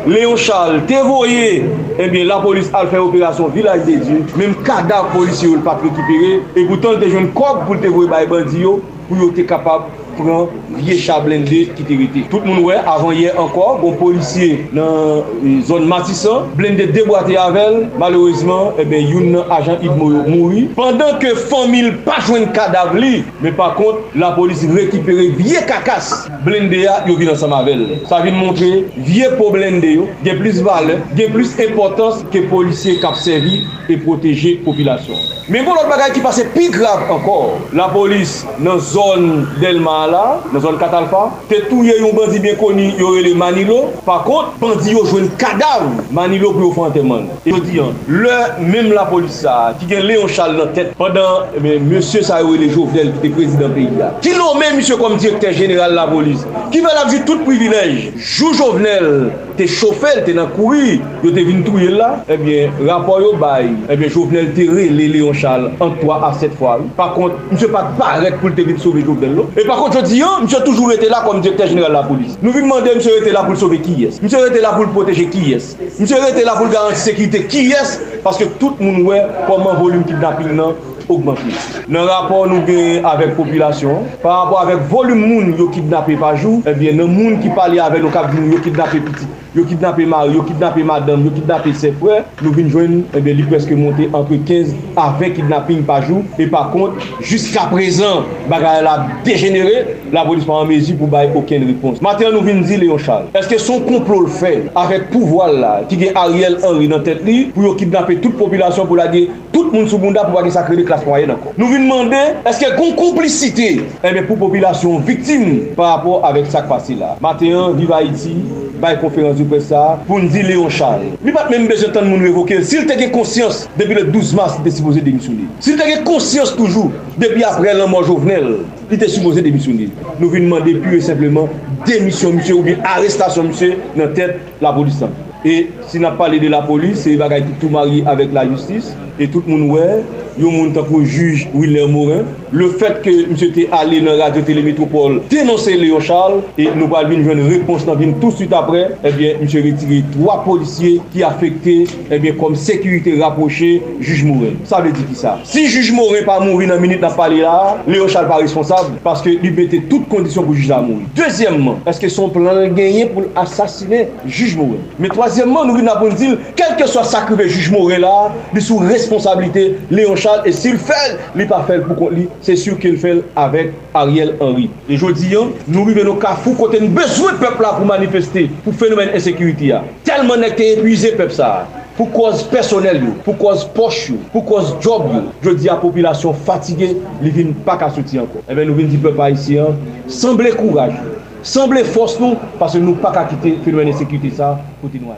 Léon 0.04 0.36
Charles 0.36 0.84
te 0.90 1.00
voye, 1.08 1.62
ebyen 1.96 2.26
eh 2.26 2.28
la 2.28 2.42
polis 2.44 2.68
a 2.76 2.81
al 2.82 2.90
fè 2.90 3.00
operasyon 3.00 3.52
vilaj 3.54 3.84
de 3.86 3.96
di, 4.02 4.20
mèm 4.38 4.56
kada 4.66 5.04
polisi 5.14 5.46
yo 5.46 5.56
l 5.56 5.64
pa 5.66 5.76
prekipere, 5.78 6.40
e 6.58 6.66
goutan 6.68 6.98
te 7.00 7.10
joun 7.12 7.30
kok 7.36 7.66
pou 7.68 7.78
te 7.78 7.90
voye 7.92 8.10
bay 8.10 8.26
bandi 8.30 8.64
yo, 8.64 8.80
pou 9.08 9.20
yo 9.20 9.30
te 9.36 9.46
kapab 9.46 9.86
pran 10.16 10.50
vie 10.78 10.98
chablen 11.00 11.44
de 11.48 11.64
ki 11.76 11.86
te 11.86 11.96
rete. 11.98 12.24
Tout 12.32 12.44
moun 12.46 12.62
wè, 12.66 12.78
avan 12.88 13.14
yè 13.16 13.32
ankor, 13.38 13.78
bon 13.82 13.96
polisye 14.00 14.66
nan 14.74 15.22
eh, 15.40 15.60
zon 15.68 15.86
matisan, 15.90 16.50
blende 16.58 16.88
deboate 16.92 17.36
avel, 17.40 17.86
malouzman, 18.00 18.78
ebe 18.82 18.98
eh 18.98 19.12
yon 19.12 19.30
nan 19.36 19.52
ajan 19.58 19.82
id 19.82 19.98
mouri. 19.98 20.66
Pendan 20.76 21.18
ke 21.22 21.34
fomil 21.50 21.92
pa 22.06 22.18
jwen 22.26 22.48
kadav 22.56 22.96
li, 22.98 23.22
me 23.44 23.54
pa 23.56 23.72
kont, 23.78 24.12
la 24.18 24.32
polis 24.36 24.64
rekipere 24.72 25.30
vie 25.38 25.62
kakas, 25.68 26.12
blende 26.46 26.82
ya, 26.84 27.00
yo 27.08 27.16
vin 27.20 27.32
ansam 27.32 27.54
avel. 27.56 27.86
Sa 28.10 28.22
vin 28.24 28.36
montre, 28.38 28.70
vie 28.96 29.30
pou 29.38 29.54
blende 29.54 29.94
yo, 29.96 30.08
gen 30.26 30.40
plus 30.42 30.62
vale, 30.66 31.00
gen 31.18 31.32
plus 31.36 31.54
importans 31.62 32.24
ke 32.34 32.46
polisye 32.52 32.98
kap 33.02 33.18
servi 33.20 33.62
e 33.90 33.98
proteje 34.02 34.58
popilasyon. 34.66 35.30
Men 35.52 35.66
bon 35.66 35.74
lot 35.76 35.88
bagay 35.90 36.12
ki 36.14 36.22
pase 36.24 36.46
pi 36.54 36.68
grav 36.72 37.08
ankor, 37.12 37.58
la 37.76 37.88
polis 37.92 38.40
nan 38.62 38.78
zon 38.82 39.42
delman 39.60 40.01
la, 40.10 40.40
nan 40.52 40.62
zon 40.62 40.78
Katalpa, 40.80 41.24
te 41.50 41.62
touye 41.68 41.98
yon 42.00 42.14
bandi 42.16 42.40
bien 42.42 42.56
koni 42.60 42.92
yore 42.98 43.22
le 43.26 43.34
Manilo, 43.38 43.78
pa 44.06 44.20
kont, 44.26 44.56
bandi 44.60 44.94
yo 44.94 45.04
jwen 45.06 45.28
kadav 45.40 45.84
Manilo 46.14 46.52
pou 46.54 46.66
yo 46.66 46.72
fante 46.76 47.02
man. 47.06 47.28
E 47.44 47.52
yo 47.52 47.60
diyan, 47.62 47.94
le, 48.08 48.36
menm 48.60 48.92
la 48.94 49.06
polisa, 49.10 49.74
ki 49.80 49.88
gen 49.90 50.06
Leon 50.08 50.30
Charles 50.32 50.58
nan 50.58 50.72
tet, 50.76 50.92
padan, 50.98 51.52
men, 51.62 51.86
monsye 51.90 52.22
sa 52.26 52.40
yore 52.42 52.60
le 52.62 52.70
Jovenel, 52.72 53.12
ki 53.16 53.22
te 53.26 53.32
prezident 53.36 53.76
peyi 53.76 53.90
la. 53.98 54.12
Ki 54.24 54.34
nou 54.36 54.56
men 54.60 54.76
monsye 54.78 54.98
kom 55.00 55.16
direkter 55.18 55.56
general 55.56 55.96
la 55.98 56.08
polis, 56.10 56.44
ki 56.72 56.82
vel 56.84 57.00
apjou 57.04 57.26
tout 57.28 57.46
privilej, 57.46 58.12
jou 58.18 58.52
Jovenel, 58.58 59.30
te 59.58 59.68
chofel, 59.68 60.22
te 60.26 60.34
nan 60.36 60.50
koui, 60.56 60.98
yo 61.22 61.32
te 61.34 61.46
vin 61.46 61.62
touye 61.66 61.92
la, 61.92 62.12
ebyen, 62.32 62.72
eh 62.72 62.86
rapor 62.88 63.22
yo 63.24 63.34
bay, 63.40 63.70
ebyen, 63.88 64.08
eh 64.08 64.12
Jovenel 64.12 64.52
te 64.56 64.66
re 64.70 64.88
le 64.92 65.08
Leon 65.16 65.36
Charles, 65.36 65.76
an 65.82 65.96
toa, 66.00 66.20
a 66.28 66.32
set 66.40 66.56
fwa. 66.58 66.78
Par 66.96 67.14
kont, 67.16 67.38
monsye 67.50 67.70
pat 67.72 67.92
paret 68.00 68.38
pou 68.40 68.52
te 68.52 68.64
vin 68.66 68.80
souve 68.80 69.04
Jovenel 69.04 69.36
lo. 69.40 69.48
E 69.56 69.66
par 69.68 69.78
kont, 69.80 69.91
jodi 69.94 70.18
yo, 70.18 70.28
msè 70.44 70.60
toujou 70.64 70.90
rete 70.90 71.08
la 71.10 71.22
kom 71.26 71.40
direkter 71.44 71.70
general 71.70 71.92
la 71.96 72.02
polis. 72.06 72.38
Nou 72.42 72.54
vi 72.54 72.62
mwande 72.66 72.94
msè 72.98 73.18
rete 73.18 73.34
la 73.34 73.44
pou 73.46 73.56
l'sove 73.56 73.78
ki 73.84 73.96
yes. 74.04 74.20
Msè 74.22 74.40
rete 74.46 74.62
la 74.64 74.74
pou 74.76 74.86
l'proteje 74.88 75.28
ki 75.32 75.44
yes. 75.50 75.72
Msè 75.98 76.20
rete 76.22 76.44
la 76.46 76.56
pou 76.58 76.68
l'garanti 76.68 77.02
sekirite 77.02 77.44
ki 77.52 77.66
yes. 77.70 77.98
Paske 78.24 78.48
tout 78.60 78.80
moun 78.82 79.02
wè 79.08 79.20
koman 79.48 79.78
volume 79.80 80.06
kidnapping 80.08 80.54
nan 80.58 80.76
augmente. 81.08 81.82
Nan 81.88 82.06
rapor 82.06 82.46
nou 82.50 82.62
gen 82.68 83.06
avèk 83.08 83.34
populasyon, 83.36 84.06
par 84.22 84.42
rapor 84.42 84.62
avèk 84.62 84.84
volum 84.90 85.22
moun 85.26 85.52
yo 85.58 85.68
kidnapè 85.74 86.16
pa 86.20 86.32
jou, 86.38 86.62
ebyen 86.62 86.94
eh 86.94 86.98
nan 87.00 87.10
moun 87.12 87.40
ki 87.42 87.52
pale 87.56 87.80
avèk 87.82 88.04
nou 88.04 88.14
kap 88.14 88.30
yo 88.36 88.60
kidnapè 88.62 89.00
piti, 89.02 89.26
yo 89.56 89.64
kidnapè 89.68 90.06
mari, 90.08 90.36
yo 90.36 90.44
kidnapè 90.46 90.84
madame, 90.86 91.26
yo 91.26 91.32
kidnapè 91.34 91.72
sepwè, 91.76 92.20
nou 92.40 92.54
vin 92.56 92.70
jwen 92.70 93.00
eh 93.02 93.18
ebyen 93.18 93.40
li 93.40 93.46
preske 93.50 93.76
monte 93.76 94.06
antre 94.14 94.38
15 94.48 94.72
avèk 95.02 95.36
kidnapping 95.40 95.82
pa 95.88 95.98
jou, 96.04 96.22
e 96.38 96.46
pa 96.52 96.64
kont, 96.72 97.02
jiska 97.20 97.66
prezan 97.72 98.28
bagay 98.52 98.80
la 98.86 98.94
degenere, 99.26 99.98
la 100.14 100.24
polis 100.28 100.46
pa 100.48 100.60
anmezi 100.62 100.96
pou 100.96 101.10
baye 101.10 101.32
oken 101.36 101.66
repons. 101.72 102.00
Maten 102.04 102.32
nou 102.32 102.46
vin 102.46 102.62
di 102.62 102.78
Leon 102.84 103.02
Charles, 103.02 103.28
eske 103.42 103.58
son 103.60 103.82
kontrol 103.88 104.30
fè 104.30 104.54
avèk 104.78 105.10
pouvoal 105.12 105.58
la, 105.64 105.74
ki 105.90 106.00
gen 106.06 106.22
Ariel 106.22 106.60
Henry 106.62 106.88
nan 106.92 107.04
tèt 107.04 107.20
li, 107.26 107.50
pou 107.52 107.66
yo 107.66 107.74
kidnapè 107.80 108.20
tout 108.22 108.38
populasyon 108.38 108.88
pou 108.88 109.00
la 109.00 109.10
gen, 109.12 109.34
tout 109.52 109.74
moun 109.74 109.90
sou 109.90 110.00
moun 110.00 110.16
pou 110.22 110.38
bagay 110.38 110.54
sakre 110.54 110.78
de 110.78 110.86
klas 110.92 111.06
mwayen 111.06 111.32
anko. 111.32 111.54
Nou 111.56 111.72
vin 111.72 111.86
mande, 111.88 112.20
eske 112.48 112.72
kon 112.76 112.92
komplicite 112.98 113.68
eh 113.80 114.10
ebe 114.10 114.26
pou 114.28 114.36
populasyon 114.40 115.06
viktim 115.08 115.46
par 115.76 115.96
rapport 115.96 116.26
avek 116.28 116.50
sak 116.52 116.68
pasi 116.68 116.98
la. 116.98 117.14
Mateyan, 117.24 117.72
viva 117.78 118.02
Haiti, 118.02 118.34
bay 118.82 118.98
konferans 119.00 119.38
du 119.38 119.46
presa, 119.48 119.98
pou 120.08 120.20
n 120.20 120.28
di 120.32 120.42
Leon 120.44 120.70
Charles. 120.72 121.16
Mi 121.24 121.32
pat 121.34 121.50
men 121.52 121.68
beje 121.70 121.88
tan 121.94 122.08
moun 122.10 122.24
revoke, 122.24 122.60
sil 122.66 122.86
teke 122.90 123.08
konsyans 123.14 123.64
depi 123.78 123.96
le 123.96 124.06
12 124.10 124.34
mars 124.36 124.58
te 124.64 124.74
sipoze 124.74 125.02
demisyonil. 125.04 125.48
Sil 125.64 125.80
teke 125.80 126.02
konsyans 126.06 126.52
toujou 126.58 126.92
depi 127.20 127.46
apre 127.48 127.72
lan 127.78 127.90
mwen 127.92 128.08
jovenel, 128.10 128.48
li 128.90 129.00
te 129.00 129.08
sipoze 129.10 129.44
demisyonil. 129.44 129.92
Nou 130.18 130.32
vi 130.32 130.44
demande 130.44 130.76
pure 130.82 131.02
simplement 131.04 131.52
demisyon 131.88 132.40
misye 132.40 132.56
ou 132.56 132.66
bi 132.66 132.76
arrestasyon 132.94 133.52
misye 133.52 133.76
nan 133.98 134.12
tet 134.18 134.42
la 134.62 134.74
polisan. 134.76 135.14
E 135.42 135.72
si 135.90 135.98
nan 135.98 136.14
pale 136.18 136.38
de 136.38 136.50
la 136.50 136.60
polis, 136.62 137.00
se 137.02 137.16
bagay 137.18 137.42
tout 137.58 137.70
mari 137.70 138.04
avek 138.06 138.30
la 138.34 138.44
justis, 138.46 138.92
et 139.22 139.28
tout 139.28 139.42
le 139.46 139.52
monde 139.56 139.70
ouais 139.70 140.02
yo 140.38 140.50
moun 140.50 140.72
takou 140.72 141.04
juge 141.04 141.46
Willer 141.54 141.86
Morin. 141.86 142.22
Le 142.50 142.68
fait 142.70 143.00
que 143.02 143.30
monsieur 143.30 143.48
était 143.48 143.68
allé 143.70 144.00
dans 144.00 144.14
la 144.14 144.24
radio 144.24 144.42
télémétropole 144.42 145.22
dénoncer 145.30 145.74
Léo 145.76 146.00
Charles 146.00 146.40
et 146.58 146.68
nous 146.74 146.88
pas 146.88 147.02
une 147.04 147.48
réponse 147.48 147.84
dans 147.86 147.96
tout 147.96 148.30
de 148.30 148.36
suite 148.36 148.52
après. 148.52 148.92
Eh 149.04 149.12
bien 149.12 149.34
monsieur 149.40 149.62
retiré 149.62 150.02
trois 150.12 150.42
policiers 150.42 151.00
qui 151.12 151.22
affectaient 151.22 151.84
eh 152.10 152.18
bien 152.18 152.32
comme 152.32 152.56
sécurité 152.56 153.20
rapprochée 153.20 153.82
juge 154.00 154.24
Morin. 154.24 154.54
Ça 154.64 154.80
veut 154.80 154.90
dire 154.90 155.06
qui 155.06 155.14
ça? 155.14 155.38
Si 155.44 155.66
juge 155.66 155.92
Morin 155.92 156.24
pas 156.24 156.40
mourir 156.40 156.70
dans 156.70 156.80
minute 156.80 157.00
n'a 157.00 157.10
parlé 157.10 157.42
là 157.42 157.78
Léo 157.86 158.08
Charles 158.08 158.28
pas 158.28 158.36
responsable 158.36 158.96
parce 159.04 159.22
que 159.22 159.28
lui 159.28 159.50
mettait 159.50 159.82
toutes 159.88 160.08
conditions 160.08 160.42
pour 160.42 160.54
juge 160.54 160.70
à 160.70 160.80
mourir. 160.80 161.06
Deuxièmement 161.14 161.78
est-ce 161.86 162.00
que 162.00 162.08
son 162.08 162.30
plan 162.30 162.68
gagné 162.68 163.06
pour 163.06 163.24
assassiner 163.36 164.08
juge 164.26 164.56
Morin? 164.56 164.80
Mais 164.98 165.08
troisièmement 165.08 165.64
nous 165.64 165.76
avons 165.86 166.08
dit 166.08 166.34
quel 166.56 166.74
que 166.76 166.88
soit 166.88 167.04
sacrifié 167.04 167.50
juge 167.50 167.70
Morin 167.70 167.98
là 167.98 168.32
il 168.54 168.62
sous 168.62 168.78
respect 168.78 169.11
responsabilité 169.12 169.76
Léon 169.90 170.16
Charles 170.16 170.42
et 170.46 170.52
s'il 170.52 170.78
fait, 170.78 171.18
il 171.36 171.46
pas 171.46 171.64
fait 171.66 171.80
pour 171.80 172.10
lui, 172.10 172.28
c'est 172.40 172.56
sûr 172.56 172.78
qu'il 172.78 172.96
fait 172.96 173.22
avec 173.36 173.72
Ariel 173.92 174.36
Henry. 174.40 174.70
Et 174.88 174.96
je 174.96 175.06
dis, 175.12 175.34
nous 175.68 175.84
vivons 175.84 176.10
au 176.12 176.14
carrefour 176.14 176.56
côté 176.56 176.80
nous 176.80 176.88
besoin 176.88 177.32
de 177.32 177.38
peuple 177.38 177.62
là 177.62 177.74
pour 177.76 177.86
manifester 177.86 178.50
pour 178.64 178.74
phénomène 178.74 179.10
insécurité 179.14 179.74
Tellement 180.04 180.36
n'est 180.36 180.56
épuisé 180.58 181.12
peuple 181.12 181.32
ça. 181.32 181.66
Pour 181.96 182.10
cause 182.10 182.44
personnelle, 182.44 183.02
pour 183.22 183.36
cause 183.36 183.64
poche, 183.66 184.12
pour 184.32 184.46
cause 184.46 184.76
job, 184.80 185.02
je 185.42 185.50
dis 185.50 185.68
à 185.68 185.74
la 185.74 185.78
population 185.78 186.32
fatiguée, 186.32 186.96
ils 187.22 187.46
ne 187.46 187.52
pas 187.52 187.76
qu'à 187.76 187.90
soutien 187.90 188.22
encore. 188.22 188.40
Eh 188.48 188.52
et 188.52 188.54
bien 188.54 188.64
nous 188.64 188.74
venons 188.74 188.88
dire 188.88 189.00
peuple 189.00 189.20
haïtien, 189.20 189.66
semblez 190.06 190.52
courage, 190.52 190.94
semblez 191.42 191.84
force 191.84 192.18
nous, 192.18 192.34
parce 192.58 192.72
que 192.72 192.78
nous 192.78 192.94
pas 192.94 193.12
qu'à 193.12 193.24
quitter 193.24 193.50
le 193.50 193.62
phénomène 193.62 193.90
d'insécurité 193.90 194.34
ça, 194.34 194.58
continuons. 194.80 195.10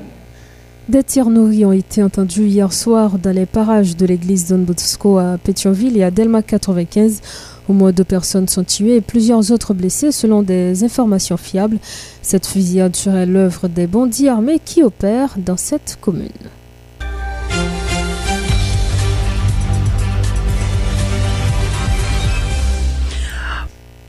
Des 0.87 1.03
tirs 1.03 1.31
nourris 1.31 1.65
ont 1.65 1.73
été 1.73 2.03
entendus 2.03 2.45
hier 2.45 2.71
soir 2.71 3.19
dans 3.19 3.35
les 3.35 3.47
parages 3.47 3.97
de 3.97 4.05
l'église 4.05 4.49
Don 4.49 4.67
à 5.19 5.39
Pétionville 5.39 5.97
et 5.97 6.05
à 6.05 6.11
Delma 6.11 6.43
95. 6.43 7.23
Au 7.71 7.73
moins 7.73 7.91
deux 7.91 8.05
personnes 8.05 8.49
sont 8.49 8.65
tuées 8.65 8.97
et 8.97 9.01
plusieurs 9.01 9.51
autres 9.51 9.73
blessées 9.73 10.13
selon 10.13 10.43
des 10.43 10.85
informations 10.85 11.39
fiables. 11.39 11.79
Cette 12.21 12.47
fusillade 12.47 12.97
serait 12.97 13.25
l'œuvre 13.25 13.67
des 13.69 13.87
bandits 13.87 14.29
armés 14.29 14.61
qui 14.63 14.83
opèrent 14.83 15.37
dans 15.39 15.57
cette 15.57 15.97
commune. 16.03 16.29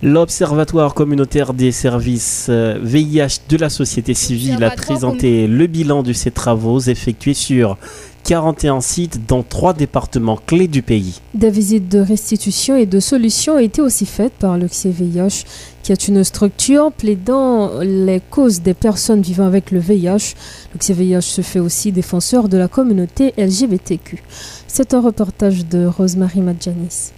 L'Observatoire 0.04 0.94
communautaire 0.94 1.54
des 1.54 1.72
services 1.72 2.50
VIH 2.50 3.22
euh, 3.22 3.28
de 3.50 3.58
la 3.58 3.70
société 3.70 4.14
civile 4.14 4.64
a 4.64 4.72
présenté 4.72 5.48
le 5.48 5.68
bilan 5.68 6.04
de 6.04 6.14
ses 6.14 6.32
travaux 6.32 6.80
effectués 6.80 7.34
sur 7.34 7.78
41 8.26 8.82
sites 8.82 9.28
dans 9.28 9.44
trois 9.44 9.74
départements 9.74 10.40
clés 10.48 10.68
du 10.68 10.82
pays. 10.82 11.22
Des 11.36 11.52
visites 11.52 11.88
de 11.88 12.00
restitution 12.00 12.76
et 12.76 12.88
de 12.88 13.00
solutions 13.00 13.54
ont 13.54 13.60
été 13.60 13.82
aussi 13.82 14.06
faites 14.06 14.34
par 14.34 14.58
le 14.58 14.66
VIH, 14.66 15.46
qui 15.84 15.92
est 15.92 16.08
une 16.08 16.24
structure 16.24 16.92
plaidant 16.92 17.80
les 17.82 18.20
causes 18.32 18.62
des 18.62 18.74
personnes 18.74 19.22
vivant 19.22 19.46
avec 19.46 19.70
le 19.70 19.80
VIH. 19.80 20.34
Le 20.74 20.94
VIH 20.94 21.22
se 21.22 21.42
fait 21.42 21.60
aussi 21.60 21.92
défenseur 21.92 22.50
de 22.50 22.58
la 22.58 22.68
communauté 22.68 23.34
LGBTQ. 23.38 24.24
C'est 24.68 24.94
un 24.94 25.02
reportage 25.02 25.68
de 25.68 25.86
Rosemary 25.86 26.42
Madjanis. 26.42 27.12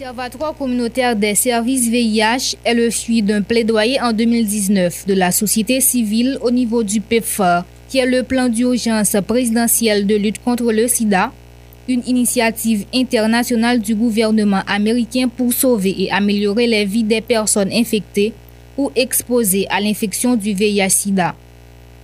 L'Observatoire 0.00 0.56
communautaire 0.56 1.14
des 1.14 1.34
services 1.34 1.90
VIH 1.90 2.56
est 2.64 2.72
le 2.72 2.88
fruit 2.90 3.20
d'un 3.20 3.42
plaidoyer 3.42 4.00
en 4.00 4.14
2019 4.14 5.06
de 5.06 5.12
la 5.12 5.30
société 5.30 5.82
civile 5.82 6.38
au 6.40 6.50
niveau 6.50 6.82
du 6.82 7.02
PEPFAR, 7.02 7.66
qui 7.86 7.98
est 7.98 8.06
le 8.06 8.22
plan 8.22 8.48
d'urgence 8.48 9.14
présidentiel 9.26 10.06
de 10.06 10.16
lutte 10.16 10.42
contre 10.42 10.72
le 10.72 10.88
sida, 10.88 11.32
une 11.86 12.02
initiative 12.06 12.86
internationale 12.94 13.80
du 13.80 13.94
gouvernement 13.94 14.62
américain 14.66 15.28
pour 15.28 15.52
sauver 15.52 15.94
et 15.98 16.10
améliorer 16.10 16.66
les 16.66 16.86
vies 16.86 17.04
des 17.04 17.20
personnes 17.20 17.70
infectées 17.70 18.32
ou 18.78 18.90
exposées 18.96 19.66
à 19.68 19.82
l'infection 19.82 20.34
du 20.34 20.54
VIH-Sida. 20.54 21.34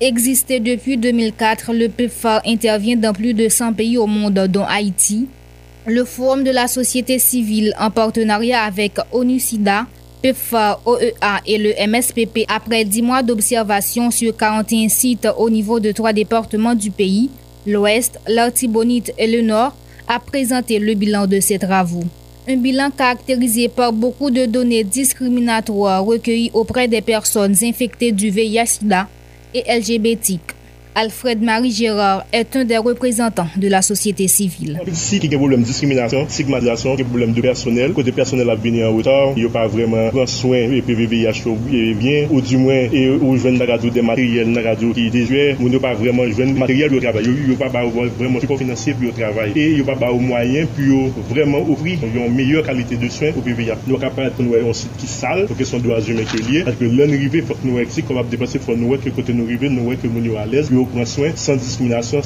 Existé 0.02 0.60
depuis 0.60 0.98
2004, 0.98 1.72
le 1.72 1.88
PEPFAR 1.88 2.42
intervient 2.44 2.96
dans 2.96 3.14
plus 3.14 3.32
de 3.32 3.48
100 3.48 3.72
pays 3.72 3.96
au 3.96 4.06
monde, 4.06 4.48
dont 4.50 4.66
Haïti. 4.66 5.28
Le 5.88 6.04
Forum 6.04 6.42
de 6.42 6.50
la 6.50 6.66
société 6.66 7.20
civile, 7.20 7.72
en 7.78 7.92
partenariat 7.92 8.62
avec 8.62 8.94
ONU-SIDA, 9.12 9.86
PEPFAR, 10.20 10.80
OEA 10.84 11.40
et 11.46 11.58
le 11.58 11.74
MSPP, 11.86 12.40
après 12.48 12.84
10 12.84 13.02
mois 13.02 13.22
d'observation 13.22 14.10
sur 14.10 14.36
41 14.36 14.88
sites 14.88 15.28
au 15.38 15.48
niveau 15.48 15.78
de 15.78 15.92
trois 15.92 16.12
départements 16.12 16.74
du 16.74 16.90
pays, 16.90 17.30
l'Ouest, 17.68 18.18
l'Artibonite 18.26 19.12
et 19.16 19.28
le 19.28 19.42
Nord, 19.42 19.76
a 20.08 20.18
présenté 20.18 20.80
le 20.80 20.94
bilan 20.94 21.28
de 21.28 21.38
ces 21.38 21.60
travaux. 21.60 22.04
Un 22.48 22.56
bilan 22.56 22.90
caractérisé 22.90 23.68
par 23.68 23.92
beaucoup 23.92 24.32
de 24.32 24.44
données 24.46 24.82
discriminatoires 24.82 26.04
recueillies 26.04 26.50
auprès 26.52 26.88
des 26.88 27.00
personnes 27.00 27.54
infectées 27.62 28.10
du 28.10 28.30
VIH-Sida 28.30 29.06
et 29.54 29.62
LGBT. 29.72 30.55
Alfred 30.98 31.42
Marie 31.42 31.72
Gérard 31.72 32.24
est 32.32 32.56
un 32.56 32.64
des 32.64 32.78
représentants 32.78 33.48
de 33.54 33.68
la 33.68 33.82
société 33.82 34.28
civile. 34.28 34.80
Si 34.94 35.16
il 35.16 35.24
y 35.24 35.26
a 35.26 35.28
des 35.28 35.36
problèmes 35.36 35.60
de 35.60 35.66
discrimination, 35.66 36.24
stigmatisation, 36.26 36.94
des 36.94 37.04
problèmes 37.04 37.34
de 37.34 37.40
personnel, 37.42 37.92
côté 37.92 38.12
personnel 38.12 38.48
a 38.48 38.54
venu 38.54 38.82
en 38.82 38.96
retard, 38.96 39.34
il 39.36 39.42
n'y 39.42 39.46
a 39.46 39.52
pas 39.52 39.66
vraiment 39.66 40.08
grand 40.08 40.26
soin 40.26 40.56
et 40.56 40.80
PVVH 40.80 41.44
bien, 42.00 42.26
ou 42.30 42.40
du 42.40 42.56
moins, 42.56 42.88
et 42.90 43.10
ou 43.10 43.36
jeunes 43.36 43.62
radio 43.62 43.90
des 43.90 44.00
matériels 44.00 44.58
radio 44.58 44.94
qui 44.94 45.10
déjouent, 45.10 45.60
ou 45.60 45.68
ne 45.68 45.76
pas 45.76 45.92
vraiment 45.92 46.26
jeunes 46.30 46.54
matériel 46.54 46.90
de 46.90 46.98
travail. 46.98 47.24
Il 47.26 47.50
n'y 47.50 47.62
a 47.62 47.68
pas 47.68 47.84
vraiment 48.18 48.40
support 48.40 48.56
financier 48.56 48.94
pour 48.94 49.02
le 49.02 49.12
travail. 49.12 49.52
Et 49.54 49.72
il 49.72 49.82
n'y 49.82 49.90
a 49.90 49.94
pas 49.94 50.10
de 50.10 50.18
moyens 50.18 50.66
pour 50.74 51.10
vraiment 51.28 51.58
offrir 51.70 51.98
une 52.02 52.34
meilleure 52.34 52.64
qualité 52.64 52.96
de 52.96 53.10
soins 53.10 53.32
au 53.36 53.42
PVVH. 53.42 53.76
Nous 53.86 53.92
sommes 53.92 54.00
capables 54.00 54.32
de 54.38 54.66
un 54.66 54.72
site 54.72 54.96
qui 54.96 55.06
sale, 55.06 55.44
pour 55.44 55.58
que 55.58 55.64
son 55.64 55.78
droit 55.78 56.00
humain 56.00 56.22
qui 56.24 56.38
est 56.38 56.50
lié, 56.50 56.62
parce 56.64 56.78
que 56.78 56.86
l'un 56.86 57.06
arrivé, 57.06 57.40
il 57.40 57.42
faut 57.42 57.52
que 57.52 57.66
nous 57.66 57.78
aussi, 57.78 58.02
qu'on 58.02 58.14
va 58.14 58.22
dépasser, 58.22 58.56
il 58.56 58.64
faut 58.64 58.74
nous 58.74 58.96
que 58.96 59.10
côté 59.10 59.34
nous 59.34 59.44
arriver, 59.44 59.68
nous 59.68 59.90
que 59.90 60.38
à 60.38 60.46
l'aise, 60.46 60.70
sans 61.36 61.56
discrimination 61.56 62.20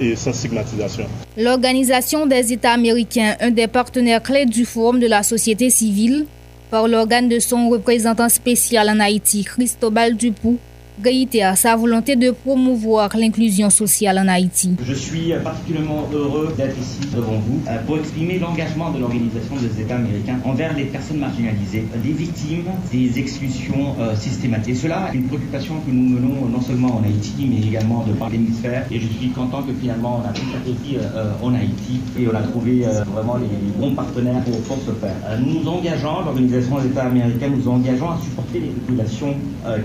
et 0.00 0.16
sans 0.16 0.32
stigmatisation. 0.32 1.04
L'Organisation 1.36 2.26
des 2.26 2.52
États 2.52 2.72
américains, 2.72 3.36
un 3.40 3.50
des 3.50 3.66
partenaires 3.66 4.22
clés 4.22 4.46
du 4.46 4.64
Forum 4.64 5.00
de 5.00 5.06
la 5.06 5.22
société 5.22 5.70
civile, 5.70 6.26
par 6.70 6.86
l'organe 6.86 7.28
de 7.28 7.38
son 7.38 7.68
représentant 7.70 8.28
spécial 8.28 8.90
en 8.90 9.00
Haïti, 9.00 9.44
Cristobal 9.44 10.16
Dupou, 10.16 10.58
réitère 11.02 11.56
sa 11.56 11.76
volonté 11.76 12.16
de 12.16 12.30
promouvoir 12.30 13.10
l'inclusion 13.16 13.70
sociale 13.70 14.18
en 14.18 14.28
Haïti. 14.28 14.74
Je 14.82 14.94
suis 14.94 15.32
particulièrement 15.42 16.08
heureux 16.12 16.54
d'être 16.56 16.76
ici 16.78 17.00
devant 17.14 17.38
vous 17.38 17.60
euh, 17.68 17.78
pour 17.86 17.98
exprimer 17.98 18.38
l'engagement 18.38 18.90
de 18.90 18.98
l'Organisation 18.98 19.56
des 19.56 19.82
États 19.82 19.96
américains 19.96 20.38
envers 20.44 20.74
les 20.76 20.84
personnes 20.84 21.18
marginalisées, 21.18 21.84
des 22.02 22.12
victimes 22.12 22.64
des 22.92 23.18
exclusions 23.18 23.96
euh, 24.00 24.14
systématiques. 24.16 24.74
Et 24.74 24.76
cela 24.76 25.10
est 25.12 25.16
une 25.16 25.24
préoccupation 25.24 25.74
que 25.86 25.90
nous 25.90 26.18
menons 26.18 26.46
non 26.46 26.60
seulement 26.60 26.96
en 26.96 27.02
Haïti, 27.02 27.32
mais 27.48 27.66
également 27.66 28.04
de 28.04 28.12
par 28.12 28.30
l'hémisphère. 28.30 28.84
Et 28.90 29.00
je 29.00 29.06
suis 29.06 29.28
content 29.30 29.62
que 29.62 29.72
finalement 29.72 30.22
on 30.22 30.28
a 30.28 30.34
cette 30.34 31.14
euh, 31.14 31.32
en 31.42 31.54
Haïti 31.54 32.00
et 32.18 32.26
on 32.26 32.34
a 32.34 32.42
trouvé 32.42 32.84
vraiment 33.12 33.36
les, 33.36 33.48
bons 33.78 33.94
partenaires 33.94 34.42
pour, 34.44 34.60
pour 34.62 34.78
ce 34.78 34.92
faire. 34.92 35.14
nous 35.40 35.60
nous 35.60 35.68
engageons, 35.68 36.24
l'Organisation 36.24 36.78
des 36.78 36.88
États 36.88 37.04
américains, 37.04 37.48
nous 37.48 37.68
engageons 37.68 38.10
à 38.10 38.18
supporter 38.22 38.60
les 38.60 38.68
populations 38.68 39.34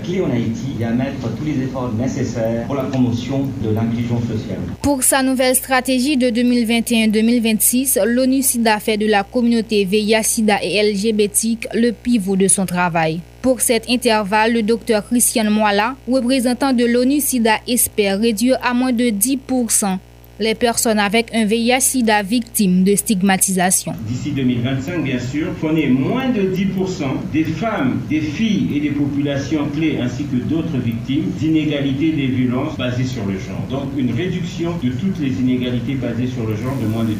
clés 0.02 0.22
en 0.22 0.30
Haïti 0.30 0.68
et 0.80 0.84
à 0.84 0.90
tous 1.38 1.44
les 1.44 1.62
efforts 1.64 1.92
nécessaires 1.92 2.66
pour 2.66 2.76
la 2.76 2.84
promotion 2.84 3.48
de 3.62 3.70
l'inclusion 3.70 4.20
sociale. 4.20 4.60
Pour 4.82 5.02
sa 5.02 5.22
nouvelle 5.22 5.54
stratégie 5.54 6.16
de 6.16 6.28
2021-2026, 6.28 8.04
l'ONU-SIDA 8.04 8.78
fait 8.80 8.96
de 8.96 9.06
la 9.06 9.22
communauté 9.22 9.84
VIH-SIDA 9.84 10.62
et 10.62 10.92
LGBT 10.92 11.68
le 11.74 11.90
pivot 11.90 12.36
de 12.36 12.48
son 12.48 12.66
travail. 12.66 13.20
Pour 13.42 13.60
cet 13.60 13.90
intervalle, 13.90 14.54
le 14.54 14.62
docteur 14.62 15.06
Christian 15.06 15.50
Moala, 15.50 15.96
représentant 16.10 16.72
de 16.72 16.84
l'ONU-SIDA, 16.84 17.56
espère 17.68 18.18
réduire 18.18 18.58
à 18.62 18.72
moins 18.72 18.92
de 18.92 19.04
10% 19.04 19.98
les 20.40 20.54
personnes 20.54 20.98
avec 20.98 21.32
un 21.34 21.44
VIH-Sida 21.44 22.22
victimes 22.22 22.82
de 22.82 22.96
stigmatisation. 22.96 23.92
D'ici 24.08 24.32
2025, 24.32 25.04
bien 25.04 25.20
sûr, 25.20 25.48
qu'on 25.60 25.76
ait 25.76 25.88
moins 25.88 26.28
de 26.30 26.42
10% 26.42 27.04
des 27.32 27.44
femmes, 27.44 28.00
des 28.10 28.20
filles 28.20 28.68
et 28.74 28.80
des 28.80 28.90
populations 28.90 29.66
clés 29.74 29.98
ainsi 30.02 30.24
que 30.24 30.36
d'autres 30.36 30.78
victimes 30.78 31.30
d'inégalités 31.38 32.12
des 32.12 32.26
violences 32.26 32.76
basées 32.76 33.04
sur 33.04 33.24
le 33.26 33.38
genre. 33.38 33.64
Donc 33.70 33.90
une 33.96 34.12
réduction 34.12 34.72
de 34.82 34.90
toutes 34.90 35.20
les 35.20 35.32
inégalités 35.40 35.94
basées 35.94 36.26
sur 36.26 36.46
le 36.46 36.56
genre 36.56 36.76
de 36.82 36.86
moins 36.86 37.04
de 37.04 37.12
10%. 37.12 37.14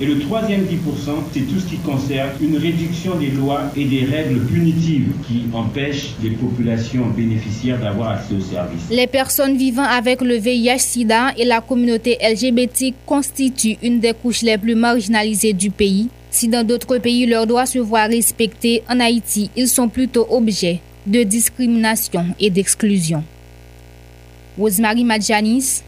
Et 0.00 0.06
le 0.06 0.18
troisième 0.20 0.62
10%, 0.62 0.66
c'est 1.32 1.40
tout 1.40 1.58
ce 1.58 1.66
qui 1.66 1.76
concerne 1.78 2.30
une 2.40 2.56
réduction 2.56 3.16
des 3.16 3.30
lois 3.30 3.72
et 3.76 3.84
des 3.84 4.04
règles 4.04 4.40
punitives 4.46 5.12
qui 5.26 5.44
empêchent 5.54 6.10
les 6.22 6.30
populations 6.30 7.06
bénéficiaires 7.16 7.80
d'avoir 7.80 8.10
accès 8.10 8.34
aux 8.34 8.40
services. 8.40 8.90
Les 8.90 9.06
personnes 9.06 9.56
vivant 9.56 9.84
avec 9.84 10.20
le 10.20 10.36
VIH-Sida 10.36 11.32
et 11.38 11.44
la 11.44 11.60
communauté 11.60 12.18
LGBT 12.20 12.41
LGBT 12.42 12.94
constituent 13.06 13.78
une 13.82 14.00
des 14.00 14.12
couches 14.14 14.42
les 14.42 14.58
plus 14.58 14.74
marginalisées 14.74 15.52
du 15.52 15.70
pays. 15.70 16.08
Si 16.30 16.48
dans 16.48 16.66
d'autres 16.66 16.98
pays 16.98 17.26
leurs 17.26 17.46
droits 17.46 17.66
se 17.66 17.78
voient 17.78 18.06
respectés, 18.06 18.82
en 18.88 18.98
Haïti, 19.00 19.50
ils 19.56 19.68
sont 19.68 19.88
plutôt 19.88 20.26
objets 20.30 20.80
de 21.06 21.22
discrimination 21.22 22.26
et 22.40 22.50
d'exclusion. 22.50 23.22
Rosemary 24.58 25.04
Madjanis, 25.04 25.82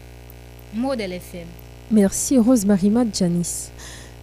Modèle 0.73 1.13
FM. 1.13 1.47
Merci 1.91 2.37
Rosemary 2.37 2.89
Madjanis. 2.89 3.69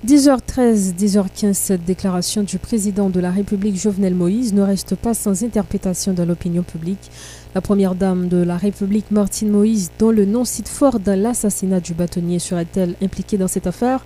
10h13, 0.05 0.97
10h15, 0.97 1.53
cette 1.53 1.85
déclaration 1.85 2.43
du 2.43 2.59
président 2.59 3.09
de 3.09 3.21
la 3.21 3.31
République 3.31 3.77
Jovenel 3.77 4.17
Moïse 4.17 4.53
ne 4.53 4.63
reste 4.63 4.97
pas 4.97 5.15
sans 5.15 5.45
interprétation 5.45 6.13
dans 6.13 6.25
l'opinion 6.25 6.65
publique. 6.65 7.09
La 7.55 7.61
première 7.61 7.95
dame 7.95 8.27
de 8.27 8.39
la 8.39 8.57
République, 8.57 9.13
Martine 9.13 9.51
Moïse, 9.51 9.93
dont 10.01 10.11
le 10.11 10.25
nom 10.25 10.45
cite 10.45 10.67
fort 10.67 10.99
dans 10.99 11.17
l'assassinat 11.17 11.79
du 11.79 11.95
bâtonnier, 11.95 12.41
serait-elle 12.41 12.97
impliquée 13.01 13.39
dans 13.39 13.47
cette 13.47 13.69
affaire? 13.69 14.05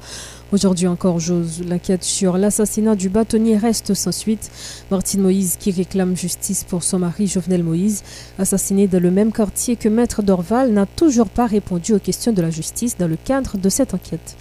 Aujourd'hui 0.53 0.87
encore, 0.87 1.19
j'ose. 1.19 1.63
L'enquête 1.67 2.05
sur 2.05 2.37
l'assassinat 2.37 2.95
du 2.95 3.09
bâtonnier 3.09 3.57
reste 3.57 3.95
sans 3.95 4.13
suite. 4.13 4.51
Martine 4.91 5.23
Moïse, 5.23 5.57
qui 5.59 5.71
réclame 5.71 6.15
justice 6.15 6.65
pour 6.65 6.83
son 6.83 6.99
mari 6.99 7.27
Jovenel 7.27 7.65
Moïse, 7.65 8.03
assassiné 8.39 8.87
dans 8.87 9.03
le 9.03 9.11
même 9.11 9.33
quartier 9.33 9.77
que 9.77 9.89
Maître 9.89 10.23
Dorval, 10.23 10.73
n'a 10.73 10.85
toujours 10.85 11.31
pas 11.31 11.47
répondu 11.47 11.95
aux 11.95 11.99
questions 11.99 12.33
de 12.33 12.43
la 12.43 12.51
justice 12.51 12.99
dans 12.99 13.09
le 13.09 13.17
cadre 13.17 13.57
de 13.57 13.69
cette 13.71 13.95
enquête. 13.95 14.37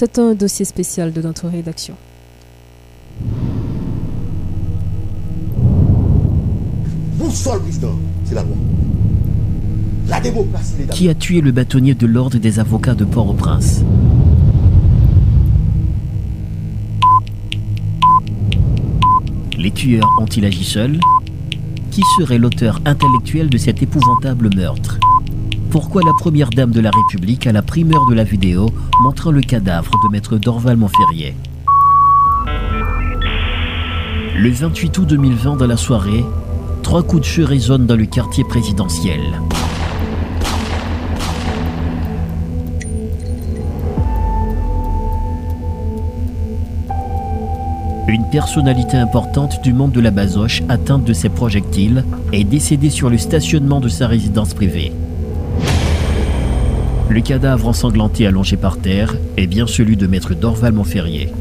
C'est 0.00 0.20
un 0.20 0.32
dossier 0.32 0.64
spécial 0.64 1.12
de 1.12 1.20
notre 1.20 1.48
rédaction. 1.48 1.96
Qui 10.92 11.08
a 11.08 11.14
tué 11.16 11.40
le 11.40 11.50
bâtonnier 11.50 11.96
de 11.96 12.06
l'ordre 12.06 12.38
des 12.38 12.60
avocats 12.60 12.94
de 12.94 13.04
Port-au-Prince 13.04 13.82
Les 19.58 19.72
tueurs 19.72 20.08
ont-ils 20.20 20.44
agi 20.44 20.62
seuls? 20.62 21.00
Qui 21.90 22.02
serait 22.20 22.38
l'auteur 22.38 22.80
intellectuel 22.84 23.50
de 23.50 23.58
cet 23.58 23.82
épouvantable 23.82 24.54
meurtre? 24.54 25.00
Pourquoi 25.70 26.02
la 26.02 26.12
première 26.18 26.50
dame 26.50 26.70
de 26.70 26.80
la 26.80 26.90
République 26.90 27.46
a 27.46 27.52
la 27.52 27.62
primeur 27.62 28.06
de 28.08 28.14
la 28.14 28.24
vidéo 28.24 28.70
montrant 29.02 29.30
le 29.30 29.42
cadavre 29.42 29.90
de 30.04 30.10
maître 30.10 30.38
Dorval 30.38 30.76
Montferrier 30.76 31.36
Le 34.36 34.50
28 34.50 34.98
août 34.98 35.06
2020 35.08 35.56
dans 35.56 35.66
la 35.66 35.76
soirée, 35.76 36.24
Trois 36.82 37.02
coups 37.02 37.20
de 37.20 37.26
feu 37.26 37.44
résonnent 37.44 37.84
dans 37.84 37.96
le 37.96 38.06
quartier 38.06 38.44
présidentiel. 38.44 39.20
Une 48.08 48.24
personnalité 48.30 48.96
importante 48.96 49.60
du 49.62 49.74
monde 49.74 49.92
de 49.92 50.00
la 50.00 50.10
basoche 50.10 50.62
atteinte 50.70 51.04
de 51.04 51.12
ces 51.12 51.28
projectiles 51.28 52.06
est 52.32 52.44
décédée 52.44 52.88
sur 52.88 53.10
le 53.10 53.18
stationnement 53.18 53.80
de 53.80 53.88
sa 53.90 54.06
résidence 54.06 54.54
privée. 54.54 54.94
Le 57.18 57.24
cadavre 57.24 57.66
ensanglanté 57.66 58.28
allongé 58.28 58.56
par 58.56 58.78
terre 58.78 59.16
est 59.36 59.48
bien 59.48 59.66
celui 59.66 59.96
de 59.96 60.06
maître 60.06 60.34
Dorval 60.34 60.72
Montferrier. 60.72 61.32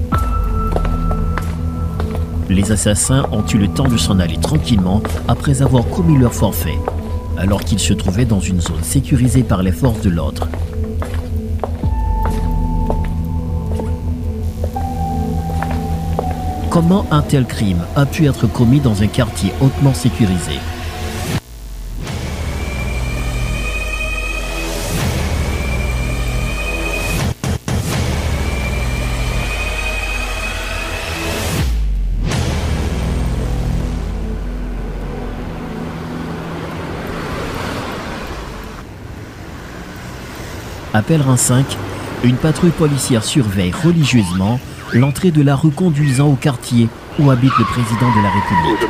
Les 2.50 2.72
assassins 2.72 3.28
ont 3.32 3.46
eu 3.46 3.60
le 3.60 3.68
temps 3.68 3.88
de 3.88 3.96
s'en 3.96 4.18
aller 4.18 4.38
tranquillement 4.38 5.04
après 5.28 5.62
avoir 5.62 5.88
commis 5.88 6.18
leur 6.18 6.34
forfait, 6.34 6.80
alors 7.38 7.64
qu'ils 7.64 7.78
se 7.78 7.94
trouvaient 7.94 8.26
dans 8.26 8.40
une 8.40 8.60
zone 8.60 8.82
sécurisée 8.82 9.44
par 9.44 9.62
les 9.62 9.72
forces 9.72 10.02
de 10.02 10.10
l'ordre. 10.10 10.48
Comment 16.72 17.06
un 17.12 17.22
tel 17.22 17.46
crime 17.46 17.84
a 17.96 18.08
pu 18.08 18.26
être 18.26 18.48
commis 18.48 18.80
dans 18.80 19.04
un 19.04 19.08
quartier 19.08 19.52
hautement 19.62 19.94
sécurisé? 19.94 20.54
À 40.98 41.04
Pèlerin 41.04 41.38
5, 41.38 41.64
une 42.24 42.38
patrouille 42.38 42.72
policière 42.72 43.24
surveille 43.24 43.72
religieusement 43.72 44.60
l'entrée 44.94 45.30
de 45.30 45.44
la 45.44 45.56
rue 45.56 45.70
conduisant 45.70 46.28
au 46.28 46.34
quartier 46.36 46.90
où 47.20 47.30
habite 47.30 47.56
le 47.60 47.66
président 47.66 48.10
de 48.18 48.24
la 48.24 48.32
République. 48.32 48.90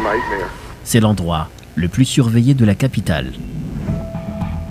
C'est 0.85 1.01
l'endroit 1.01 1.49
le 1.75 1.89
plus 1.89 2.05
surveillé 2.05 2.53
de 2.53 2.63
la 2.63 2.75
capitale. 2.75 3.33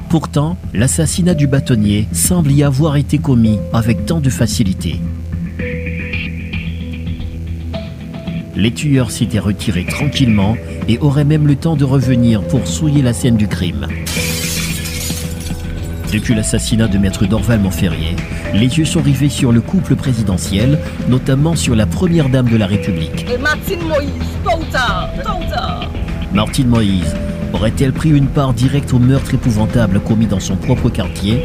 Pourtant, 0.09 0.57
l'assassinat 0.73 1.35
du 1.35 1.47
bâtonnier 1.47 2.09
semble 2.13 2.51
y 2.53 2.63
avoir 2.63 2.97
été 2.97 3.19
commis 3.19 3.59
avec 3.75 4.07
tant 4.07 4.21
de 4.21 4.31
facilité. 4.31 4.99
Les 8.57 8.73
tueurs 8.73 9.11
s'étaient 9.11 9.39
retirés 9.39 9.85
tranquillement 9.85 10.57
et 10.89 10.99
auraient 11.01 11.25
même 11.25 11.47
le 11.47 11.57
temps 11.57 11.77
de 11.77 11.85
revenir 11.85 12.41
pour 12.45 12.67
souiller 12.67 13.03
la 13.03 13.13
scène 13.13 13.37
du 13.37 13.47
crime. 13.47 13.89
Depuis 16.13 16.35
l'assassinat 16.35 16.87
de 16.87 16.99
maître 16.99 17.27
Dorval 17.27 17.61
Montferrier, 17.61 18.15
les 18.55 18.79
yeux 18.79 18.85
sont 18.85 19.03
rivés 19.03 19.29
sur 19.29 19.53
le 19.53 19.61
couple 19.61 19.97
présidentiel, 19.97 20.79
notamment 21.09 21.57
sur 21.57 21.75
la 21.75 21.85
première 21.85 22.29
dame 22.29 22.49
de 22.49 22.57
la 22.57 22.67
République. 22.67 23.27
Et 23.29 23.37
Martine 23.39 23.81
Moïse, 23.81 24.11
tôt 24.45 24.59
ou 24.61 24.65
tard, 24.73 25.11
tôt 25.25 25.45
ou 25.45 25.51
tard. 25.51 25.91
Martine 26.33 26.69
Moïse 26.69 27.15
aurait-elle 27.53 27.93
pris 27.93 28.11
une 28.11 28.29
part 28.29 28.55
directe 28.55 28.93
au 28.95 28.99
meurtre 28.99 29.35
épouvantable 29.35 30.01
commis 30.01 30.27
dans 30.27 30.41
son 30.41 30.57
propre 30.57 30.91
quartier? 30.91 31.43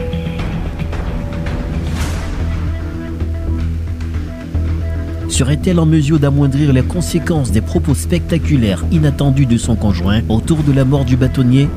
Serait-elle 5.28 5.80
en 5.80 5.86
mesure 5.86 6.20
d'amoindrir 6.20 6.72
les 6.72 6.84
conséquences 6.84 7.52
des 7.52 7.62
propos 7.62 7.96
spectaculaires 7.96 8.86
inattendus 8.92 9.48
de 9.48 9.58
son 9.58 9.76
conjoint 9.76 10.22
autour 10.30 10.60
de 10.60 10.72
la 10.72 10.86
mort 10.86 11.06
du 11.06 11.18
bâtonnier? 11.18 11.68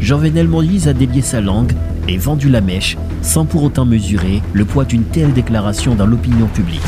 Jean-Venel 0.00 0.48
Moïse 0.48 0.88
a 0.88 0.92
délié 0.92 1.20
sa 1.20 1.40
langue 1.40 1.72
et 2.08 2.16
vendu 2.16 2.48
la 2.48 2.60
mèche 2.60 2.96
sans 3.22 3.44
pour 3.44 3.62
autant 3.62 3.84
mesurer 3.84 4.42
le 4.52 4.64
poids 4.64 4.84
d'une 4.84 5.04
telle 5.04 5.32
déclaration 5.32 5.94
dans 5.94 6.06
l'opinion 6.06 6.46
publique. 6.46 6.80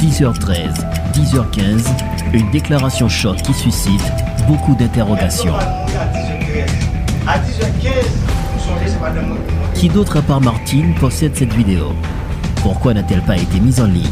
10h13, 0.00 0.84
10h15, 1.14 1.86
une 2.34 2.50
déclaration 2.50 3.08
choc 3.08 3.36
qui 3.38 3.54
suscite 3.54 4.12
beaucoup 4.46 4.74
d'interrogations. 4.74 5.54
Qui 9.74 9.88
d'autre 9.88 10.18
à 10.18 10.22
part 10.22 10.40
Martine 10.40 10.94
possède 10.94 11.34
cette 11.34 11.52
vidéo? 11.54 11.92
Pourquoi 12.56 12.94
n'a-t-elle 12.94 13.22
pas 13.22 13.36
été 13.36 13.60
mise 13.60 13.80
en 13.80 13.86
ligne? 13.86 14.04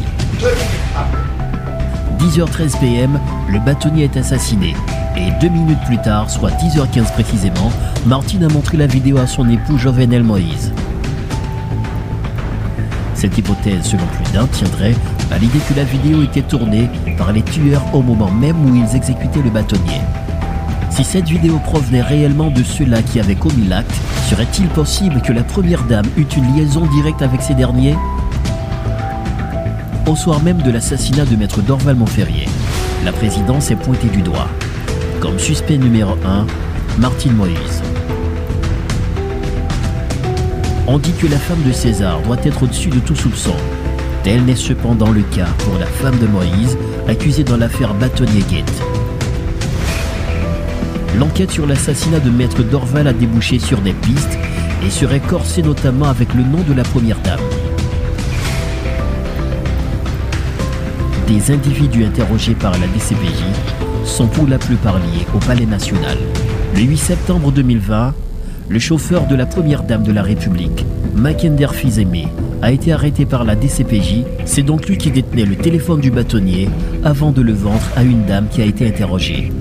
10h13 2.18 2.79
PM, 2.79 3.20
le 3.48 3.59
bâtonnier 3.59 4.05
est 4.05 4.16
assassiné. 4.16 4.75
Et 5.16 5.31
deux 5.40 5.48
minutes 5.48 5.81
plus 5.87 5.98
tard, 5.98 6.31
soit 6.31 6.51
10h15 6.51 7.12
précisément, 7.12 7.70
Martine 8.07 8.43
a 8.43 8.49
montré 8.49 8.77
la 8.77 8.88
vidéo 8.88 9.19
à 9.19 9.29
son 9.29 9.49
époux 9.49 9.79
Jovenel 9.79 10.25
Moïse. 10.25 10.73
Cette 13.15 13.38
hypothèse, 13.38 13.85
selon 13.85 14.05
plus 14.07 14.33
d'un, 14.33 14.49
tiendrait 14.49 14.97
à 15.31 15.38
l'idée 15.38 15.61
que 15.69 15.75
la 15.75 15.85
vidéo 15.85 16.23
était 16.23 16.43
tournée 16.43 16.91
par 17.17 17.33
les 17.33 17.43
tueurs 17.43 17.85
au 17.95 18.03
moment 18.03 18.31
même 18.31 18.57
où 18.65 18.75
ils 18.75 18.97
exécutaient 18.97 19.43
le 19.43 19.51
bâtonnier. 19.51 20.01
Si 20.91 21.05
cette 21.05 21.29
vidéo 21.29 21.61
provenait 21.65 22.03
réellement 22.03 22.51
de 22.51 22.65
ceux-là 22.65 23.03
qui 23.03 23.21
avaient 23.21 23.37
commis 23.37 23.69
l'acte, 23.69 23.95
serait-il 24.29 24.67
possible 24.67 25.23
que 25.23 25.33
la 25.33 25.45
première 25.45 25.85
dame 25.85 26.07
eût 26.17 26.27
une 26.37 26.57
liaison 26.57 26.85
directe 26.87 27.23
avec 27.23 27.41
ces 27.41 27.55
derniers? 27.55 27.97
Au 30.09 30.17
soir 30.17 30.43
même 30.43 30.61
de 30.61 30.73
l'assassinat 30.73 31.25
de 31.25 31.37
maître 31.37 31.62
Dorval 31.62 31.95
Montferrier, 31.95 32.49
la 33.05 33.12
présidence 33.12 33.71
est 33.71 33.77
pointée 33.77 34.09
du 34.09 34.23
doigt. 34.23 34.49
Comme 35.21 35.38
suspect 35.38 35.79
numéro 35.79 36.17
1, 36.27 36.47
Martine 36.99 37.35
Moïse. 37.35 37.91
On 40.88 40.99
dit 40.99 41.12
que 41.12 41.29
la 41.29 41.38
femme 41.38 41.62
de 41.62 41.71
César 41.71 42.21
doit 42.23 42.38
être 42.45 42.64
au-dessus 42.64 42.88
de 42.88 42.99
tout 42.99 43.14
soupçon. 43.14 43.55
Tel 44.25 44.45
n'est 44.45 44.57
cependant 44.57 45.11
le 45.11 45.23
cas 45.23 45.47
pour 45.59 45.79
la 45.79 45.87
femme 45.87 46.18
de 46.18 46.27
Moïse, 46.27 46.77
accusée 47.07 47.45
dans 47.45 47.57
l'affaire 47.57 47.95
Bâtonnier-Gate. 47.95 48.73
L'enquête 51.18 51.53
sur 51.53 51.66
l'assassinat 51.66 52.18
de 52.18 52.31
Maître 52.31 52.64
Dorval 52.64 53.07
a 53.07 53.12
débouché 53.12 53.61
sur 53.61 53.81
des 53.81 53.92
pistes 53.92 54.37
et 54.85 54.90
serait 54.90 55.21
corsée 55.21 55.62
notamment 55.62 56.07
avec 56.07 56.35
le 56.35 56.42
nom 56.42 56.62
de 56.68 56.75
la 56.75 56.83
première 56.83 57.21
dame. 57.21 57.38
Des 61.29 61.53
individus 61.53 62.05
interrogés 62.05 62.55
par 62.55 62.73
la 62.73 62.88
DCPJ 62.88 63.45
sont 64.05 64.27
pour 64.27 64.49
la 64.49 64.59
plupart 64.59 64.99
liés 64.99 65.27
au 65.33 65.38
Palais 65.38 65.66
national. 65.66 66.18
Le 66.75 66.81
8 66.81 66.97
septembre 66.97 67.53
2020, 67.53 68.14
le 68.68 68.79
chauffeur 68.79 69.27
de 69.27 69.35
la 69.35 69.46
première 69.46 69.83
dame 69.83 70.03
de 70.03 70.12
la 70.12 70.22
République, 70.22 70.85
Mackinder 71.14 71.68
Fils-Aimé, 71.72 72.29
a 72.62 72.70
été 72.72 72.92
arrêté 72.92 73.27
par 73.27 73.44
la 73.44 73.55
DCPJ. 73.57 74.25
C'est 74.44 74.62
donc 74.62 74.87
lui 74.88 74.96
qui 74.96 75.11
détenait 75.11 75.44
le 75.44 75.57
téléphone 75.57 76.01
du 76.01 76.11
bâtonnier 76.11 76.68
avant 77.05 77.33
de 77.33 77.42
le 77.42 77.53
vendre 77.53 77.83
à 77.96 78.03
une 78.03 78.25
dame 78.25 78.46
qui 78.51 78.62
a 78.62 78.64
été 78.64 78.87
interrogée. 78.87 79.53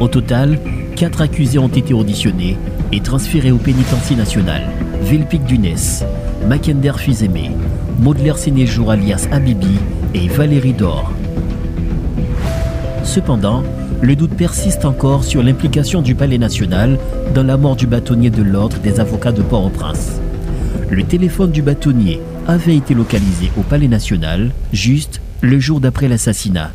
Au 0.00 0.08
total, 0.08 0.58
quatre 0.96 1.20
accusés 1.22 1.58
ont 1.58 1.68
été 1.68 1.94
auditionnés 1.94 2.56
et 2.92 3.00
transférés 3.00 3.52
au 3.52 3.58
pénitencier 3.58 4.16
national. 4.16 4.62
Vilpic 5.02 5.44
Dunès, 5.44 6.04
Mackinder 6.46 6.92
Fils-Aimé, 6.98 7.52
Maudelaire 8.00 8.38
Sénéjour 8.38 8.90
alias 8.90 9.28
Habibi 9.30 9.78
et 10.14 10.28
Valérie 10.28 10.72
Dor. 10.72 11.12
Cependant, 13.04 13.62
le 14.00 14.14
doute 14.14 14.34
persiste 14.34 14.84
encore 14.84 15.24
sur 15.24 15.42
l'implication 15.42 16.02
du 16.02 16.14
Palais 16.14 16.38
national 16.38 16.98
dans 17.34 17.42
la 17.42 17.56
mort 17.56 17.76
du 17.76 17.86
bâtonnier 17.86 18.30
de 18.30 18.42
l'Ordre 18.42 18.78
des 18.78 19.00
avocats 19.00 19.32
de 19.32 19.42
Port-au-Prince. 19.42 20.20
Le 20.90 21.02
téléphone 21.02 21.50
du 21.50 21.62
bâtonnier 21.62 22.20
avait 22.46 22.76
été 22.76 22.94
localisé 22.94 23.50
au 23.58 23.62
Palais 23.62 23.88
national 23.88 24.52
juste 24.72 25.20
le 25.40 25.58
jour 25.58 25.80
d'après 25.80 26.08
l'assassinat. 26.08 26.70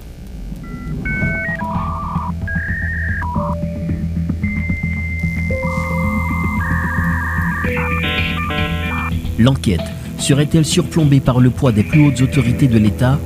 L'enquête 9.40 9.82
serait-elle 10.20 10.66
surplombée 10.66 11.20
par 11.20 11.40
le 11.40 11.50
poids 11.50 11.72
des 11.72 11.84
plus 11.84 12.06
hautes 12.06 12.22
autorités 12.22 12.68
de 12.68 12.78
l'État 12.78 13.20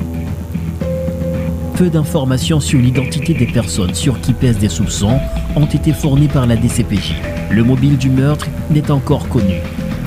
peu 1.78 1.90
d'informations 1.92 2.60
sur 2.60 2.80
l'identité 2.80 3.36
des 3.36 3.46
personnes 3.46 3.94
sur 3.94 4.20
qui 4.20 4.34
pèsent 4.34 4.58
des 4.58 4.68
soupçons 4.68 5.20
ont 5.56 5.66
été 5.66 5.94
fournies 5.94 6.28
par 6.28 6.48
la 6.48 6.56
DCPJ. 6.56 7.14
Le 7.52 7.64
mobile 7.64 7.98
du 7.98 8.10
meurtre 8.10 8.48
n'est 8.72 8.90
encore 8.90 9.30
connu. 9.30 9.62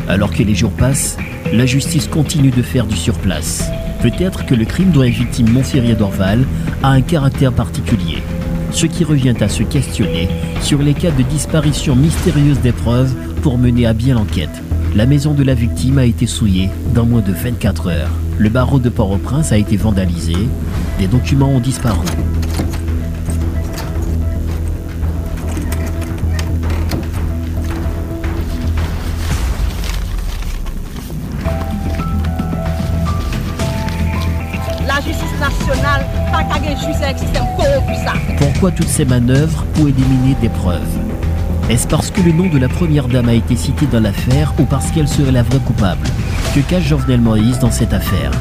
Alors 0.09 0.33
que 0.33 0.43
les 0.43 0.57
jours 0.57 0.73
passent, 0.73 1.17
la 1.53 1.67
justice 1.67 2.09
continue 2.09 2.51
de 2.51 2.63
faire 2.63 2.87
du 2.87 2.97
surplace. 2.97 3.71
Peut-être 4.03 4.47
que 4.47 4.57
le 4.57 4.65
crime 4.65 4.91
dont 4.91 5.05
est 5.05 5.11
victime 5.11 5.49
Montferrier 5.51 5.95
d'Orval 5.95 6.45
a 6.83 6.89
un 6.89 7.03
caractère 7.03 7.53
particulier. 7.53 8.19
Ce 8.73 8.87
qui 8.87 9.05
revient 9.05 9.37
à 9.41 9.49
se 9.49 9.63
questionner 9.63 10.29
sur 10.63 10.83
les 10.83 10.95
cas 10.95 11.13
de 11.13 11.23
disparition 11.23 11.95
mystérieuse 11.95 12.59
des 12.61 12.73
preuves 12.73 13.15
pour 13.43 13.59
mener 13.59 13.87
à 13.87 13.93
bien 13.93 14.17
l'enquête. 14.17 14.63
La 14.97 15.07
maison 15.07 15.35
de 15.35 15.45
la 15.45 15.55
victime 15.55 15.99
a 15.99 16.05
été 16.05 16.27
souillée 16.27 16.69
dans 16.95 17.07
moins 17.07 17.23
de 17.23 17.33
24 17.33 17.87
heures. 17.87 18.11
Le 18.39 18.49
barreau 18.49 18.81
de 18.81 18.89
Port-au-Prince 18.89 19.53
a 19.53 19.59
été 19.59 19.77
vandalisé. 19.77 20.35
Des 21.01 21.07
documents 21.07 21.49
ont 21.49 21.61
disparu. 21.61 21.97
La 34.87 34.97
justice 34.97 35.25
nationale, 35.41 36.05
pas 36.31 36.45
qu'à 36.45 36.59
une 36.59 36.77
justice 36.77 37.03
avec 37.03 37.19
système 37.19 37.45
corrompu 37.57 37.95
ça. 38.05 38.13
Pourquoi 38.37 38.71
toutes 38.71 38.87
ces 38.87 39.07
manœuvres 39.07 39.65
pour 39.73 39.89
éliminer 39.89 40.37
des 40.43 40.51
preuves? 40.51 40.83
Est-ce 41.71 41.89
parce 41.89 42.11
que 42.11 42.21
le 42.21 42.33
nom 42.33 42.49
de 42.49 42.59
la 42.59 42.69
première 42.69 43.09
dame 43.09 43.31
a 43.31 43.33
été 43.33 43.57
cité 43.57 43.87
dans 43.87 44.01
l'affaire 44.01 44.53
ou 44.59 44.65
parce 44.65 44.91
qu'elle 44.91 45.09
serait 45.09 45.33
la 45.33 45.45
vraie 45.45 45.61
coupable? 45.61 46.07
Que 46.55 46.61
cache 46.61 46.85
Jovenel 46.85 47.23
Moïse 47.23 47.59
dans 47.59 47.71
cette 47.71 47.95
affaire? 47.95 48.33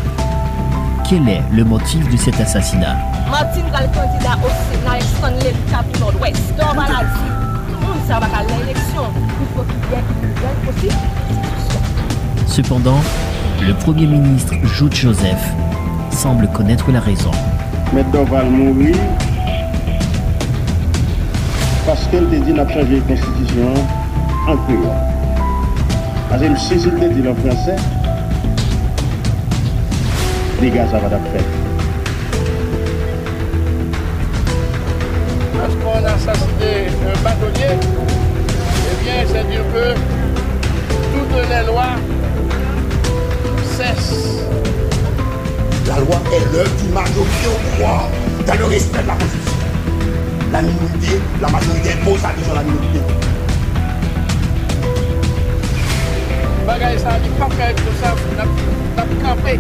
Quel 1.10 1.28
est 1.28 1.42
le 1.52 1.64
motif 1.64 2.08
de 2.08 2.18
cet 2.18 2.40
assassinat? 2.40 2.96
Martine 3.32 3.66
va 3.72 3.82
le 3.82 3.88
candidat 3.88 4.38
au 4.44 4.50
Sénat 4.72 4.98
externe 4.98 5.34
l'État 5.40 5.84
du 5.92 6.00
Nord-Ouest. 6.00 6.56
Donc, 6.56 6.68
voilà, 6.76 7.00
dit, 7.00 7.32
tout 7.68 7.74
le 7.74 7.88
monde, 7.88 7.98
ça 8.08 8.20
va 8.20 8.28
à 8.28 8.44
l'élection. 8.44 9.06
Il 9.42 9.48
faut 9.56 9.64
qu'il 9.64 9.74
y 9.90 9.96
ait 9.96 10.04
une 10.22 10.30
nouvelle 10.30 10.60
possible. 10.68 10.94
Cependant, 12.46 13.00
le 13.66 13.74
Premier 13.74 14.06
ministre 14.06 14.54
Jude 14.76 14.94
Joseph 14.94 15.52
semble 16.12 16.48
connaître 16.50 16.92
la 16.92 17.00
raison. 17.00 17.32
Maître 17.92 18.12
Dorval 18.12 18.46
mourir 18.46 18.96
parce 21.88 22.06
qu'elle 22.12 22.28
te 22.28 22.36
dit 22.36 22.54
n'a 22.54 22.66
pas 22.66 22.74
changé 22.74 23.02
la 23.08 23.16
constitution 23.16 23.74
en 24.48 24.58
créole. 24.58 24.84
Parce 26.30 26.44
que 26.44 26.56
si 26.56 26.80
c'était 26.80 27.10
dit 27.10 27.28
en 27.28 27.34
français, 27.34 27.78
les 30.62 30.70
gars, 30.72 30.86
ça 30.92 31.00
va 31.00 31.08
d'après. 31.08 31.40
Lorsqu'on 35.56 36.06
a 36.06 36.12
assassiné 36.12 36.88
un 37.08 37.24
bâtonnier, 37.24 37.78
eh 37.80 39.04
rien, 39.04 39.28
c'est-à-dire 39.28 39.64
que 39.74 39.94
toutes 41.14 41.50
les 41.50 41.66
lois 41.66 41.96
cessent. 43.78 44.44
La 45.88 45.96
loi 46.00 46.22
est 46.34 46.54
l'œuvre 46.54 46.76
d'une 46.78 46.94
majorité 46.94 47.48
au 47.48 47.78
droit, 47.78 48.10
dans 48.46 48.60
le 48.60 48.66
respect 48.66 49.02
de 49.02 49.08
la 49.08 49.14
Constitution. 49.14 49.54
La 50.52 50.62
minorité, 50.62 51.22
la 51.42 51.50
majorité 51.50 51.90
impose 51.94 52.22
question 52.22 52.52
de 52.52 52.56
la 52.56 52.64
minorité. 52.64 53.00
Bagay 56.68 56.98
ça 56.98 57.18
dit 57.24 57.30
pas 57.40 57.50
faire 57.56 57.76
tout 57.76 57.96
ça, 58.02 58.16
n'a 58.38 59.26
campé. 59.28 59.60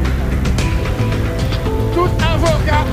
Tout 2.00 2.24
avocat. 2.24 2.86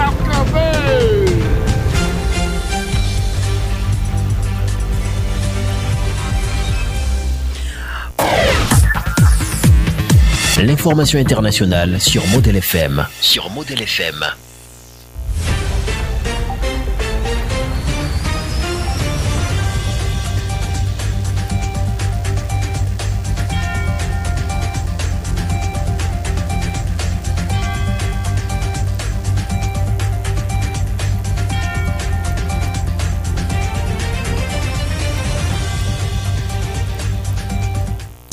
L'information 10.61 11.21
internationale 11.21 12.01
sur 12.01 12.27
Model 12.29 12.57
FM. 12.57 13.07
Sur 13.21 13.49
Model 13.51 13.83
FM. 13.83 14.25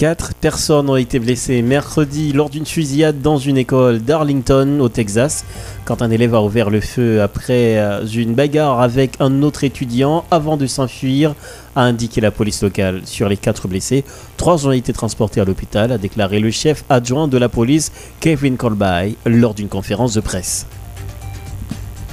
Quatre 0.03 0.33
personnes 0.33 0.89
ont 0.89 0.97
été 0.97 1.17
blessées 1.17 1.61
mercredi 1.61 2.33
lors 2.33 2.49
d'une 2.49 2.65
fusillade 2.65 3.21
dans 3.21 3.37
une 3.37 3.57
école 3.57 3.99
d'Arlington, 3.99 4.81
au 4.81 4.89
Texas, 4.89 5.45
quand 5.85 6.01
un 6.01 6.11
élève 6.11 6.35
a 6.35 6.41
ouvert 6.41 6.69
le 6.69 6.81
feu 6.81 7.21
après 7.21 7.77
euh, 7.77 8.05
une 8.05 8.33
bagarre 8.33 8.81
avec 8.81 9.15
un 9.21 9.41
autre 9.43 9.63
étudiant 9.63 10.25
avant 10.29 10.57
de 10.57 10.67
s'enfuir, 10.67 11.35
a 11.77 11.83
indiqué 11.83 12.19
la 12.19 12.31
police 12.31 12.61
locale. 12.61 13.03
Sur 13.05 13.29
les 13.29 13.37
quatre 13.37 13.69
blessés, 13.69 14.03
trois 14.35 14.67
ont 14.67 14.73
été 14.73 14.91
transportés 14.91 15.39
à 15.39 15.45
l'hôpital, 15.45 15.93
a 15.93 15.97
déclaré 15.97 16.41
le 16.41 16.51
chef 16.51 16.83
adjoint 16.89 17.29
de 17.29 17.37
la 17.37 17.47
police, 17.47 17.93
Kevin 18.19 18.57
Colby, 18.57 19.15
lors 19.25 19.53
d'une 19.53 19.69
conférence 19.69 20.15
de 20.15 20.19
presse. 20.19 20.65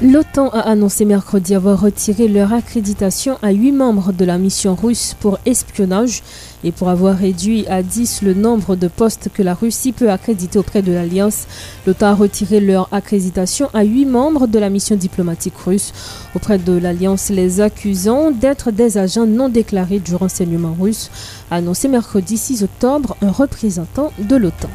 L'OTAN 0.03 0.49
a 0.49 0.61
annoncé 0.61 1.05
mercredi 1.05 1.55
avoir 1.55 1.79
retiré 1.79 2.27
leur 2.27 2.55
accréditation 2.55 3.37
à 3.43 3.51
huit 3.51 3.71
membres 3.71 4.15
de 4.15 4.25
la 4.25 4.39
mission 4.39 4.75
russe 4.75 5.15
pour 5.21 5.39
espionnage 5.45 6.23
et 6.65 6.73
pour 6.73 6.89
avoir 6.89 7.19
réduit 7.19 7.67
à 7.67 7.83
10 7.83 8.23
le 8.23 8.33
nombre 8.33 8.77
de 8.77 8.89
postes 8.89 9.29
que 9.35 9.43
la 9.43 9.53
Russie 9.53 9.93
peut 9.93 10.11
accréditer 10.11 10.59
auprès 10.59 10.81
de 10.81 10.91
l'Alliance. 10.91 11.45
L'OTAN 11.87 12.07
a 12.07 12.15
retiré 12.15 12.61
leur 12.61 12.89
accréditation 12.93 13.69
à 13.75 13.83
huit 13.83 14.07
membres 14.07 14.47
de 14.47 14.59
la 14.59 14.71
mission 14.71 14.97
diplomatique 14.97 15.59
russe 15.59 15.93
auprès 16.35 16.57
de 16.57 16.73
l'Alliance, 16.73 17.29
les 17.29 17.61
accusant 17.61 18.31
d'être 18.31 18.71
des 18.71 18.97
agents 18.97 19.27
non 19.27 19.51
déclarés 19.51 19.99
du 19.99 20.15
renseignement 20.15 20.75
russe, 20.81 21.11
a 21.51 21.57
annoncé 21.57 21.89
mercredi 21.89 22.39
6 22.39 22.63
octobre 22.63 23.19
un 23.21 23.31
représentant 23.31 24.13
de 24.19 24.37
l'OTAN. 24.37 24.71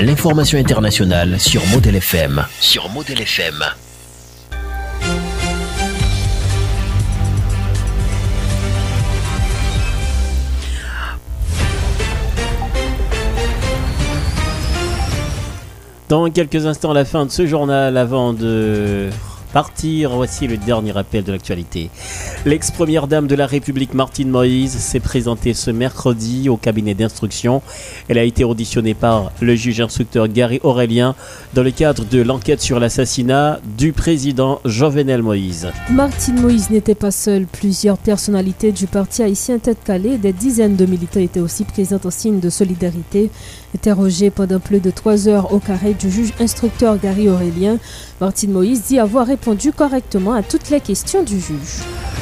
L'information 0.00 0.58
internationale 0.58 1.38
sur 1.38 1.64
Model 1.66 1.96
FM. 1.96 2.42
Sur 2.60 2.88
Model 2.88 3.20
FM. 3.20 3.62
Dans 16.08 16.30
quelques 16.30 16.66
instants, 16.66 16.94
la 16.94 17.04
fin 17.04 17.26
de 17.26 17.30
ce 17.30 17.46
journal, 17.46 17.96
avant 17.96 18.32
de 18.32 19.10
partir, 19.52 20.10
voici 20.10 20.46
le 20.46 20.56
dernier 20.56 20.96
appel 20.96 21.24
de 21.24 21.32
l'actualité. 21.32 21.90
L'ex-première 22.44 23.06
dame 23.06 23.26
de 23.26 23.34
la 23.34 23.46
République, 23.46 23.94
Martine 23.94 24.30
Moïse, 24.30 24.76
s'est 24.76 25.00
présentée 25.00 25.54
ce 25.54 25.70
mercredi 25.70 26.48
au 26.48 26.56
cabinet 26.56 26.94
d'instruction. 26.94 27.62
Elle 28.08 28.18
a 28.18 28.24
été 28.24 28.44
auditionnée 28.44 28.94
par 28.94 29.30
le 29.40 29.54
juge 29.54 29.80
instructeur 29.80 30.28
Gary 30.28 30.60
Aurélien 30.62 31.14
dans 31.54 31.62
le 31.62 31.70
cadre 31.70 32.04
de 32.04 32.20
l'enquête 32.22 32.60
sur 32.60 32.80
l'assassinat 32.80 33.60
du 33.76 33.92
président 33.92 34.60
Jovenel 34.64 35.22
Moïse. 35.22 35.68
Martine 35.90 36.40
Moïse 36.40 36.70
n'était 36.70 36.94
pas 36.94 37.10
seule. 37.10 37.46
Plusieurs 37.46 37.98
personnalités 37.98 38.72
du 38.72 38.86
parti 38.86 39.22
haïtien 39.22 39.58
Tête-Calais, 39.58 40.18
des 40.18 40.32
dizaines 40.32 40.76
de 40.76 40.86
militants 40.86 41.20
étaient 41.20 41.40
aussi 41.40 41.64
présents 41.64 42.00
en 42.04 42.10
signe 42.10 42.40
de 42.40 42.50
solidarité. 42.50 43.30
Interrogée 43.74 44.30
pendant 44.30 44.60
plus 44.60 44.80
de 44.80 44.90
trois 44.90 45.28
heures 45.28 45.52
au 45.52 45.58
carré 45.58 45.94
du 45.94 46.10
juge 46.10 46.32
instructeur 46.40 46.98
Gary 46.98 47.28
Aurélien, 47.28 47.78
Martine 48.20 48.52
Moïse 48.52 48.82
dit 48.82 48.98
avoir 48.98 49.26
répondu 49.26 49.72
correctement 49.72 50.34
à 50.34 50.42
toutes 50.42 50.68
les 50.68 50.80
questions 50.80 51.22
du 51.22 51.40
juge. 51.40 51.80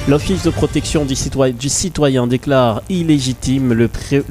L'Office 0.08 0.44
de 0.44 0.50
protection 0.50 1.04
du 1.04 1.68
citoyen, 1.68 2.26
déclare 2.26 2.82
illégitime 2.88 3.72
le, 3.72 3.88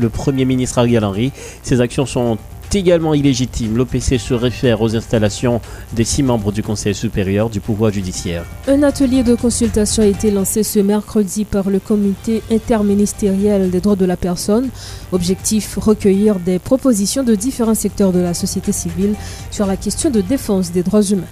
Premier 0.10 0.46
ministre 0.46 0.80
Ariel 0.80 1.04
Henry. 1.04 1.32
Ces 1.62 1.82
actions 1.82 2.06
sont 2.06 2.38
également 2.76 3.14
illégitimes. 3.14 3.78
L'OPC 3.78 4.18
se 4.18 4.34
réfère 4.34 4.82
aux 4.82 4.96
installations 4.96 5.62
des 5.94 6.04
six 6.04 6.24
membres 6.24 6.52
du 6.52 6.64
Conseil 6.64 6.94
supérieur 6.94 7.50
du 7.50 7.60
pouvoir 7.60 7.92
judiciaire. 7.92 8.44
Un 8.68 8.84
atelier 8.84 9.24
de 9.24 9.36
consultation 9.36 10.04
a 10.04 10.08
été 10.08 10.32
lancé 10.32 10.64
ce 10.64 10.80
mercredi 10.80 11.46
par 11.46 11.70
le 11.70 11.80
comité 11.80 12.44
interministériel 12.52 13.70
des 13.70 13.80
droits 13.82 13.96
de 13.96 14.06
la 14.06 14.18
personne. 14.18 14.70
Objectif 15.12 15.78
recueillir 15.78 16.40
des 16.40 16.60
propositions 16.60 17.24
de 17.24 17.36
différents 17.36 17.76
secteurs 17.76 18.12
de 18.12 18.20
la 18.20 18.34
société 18.34 18.72
civile 18.72 19.16
sur 19.52 19.66
la 19.66 19.78
question 19.78 20.10
de 20.10 20.22
défense 20.22 20.72
des 20.72 20.84
droits 20.84 21.04
humains. 21.04 21.24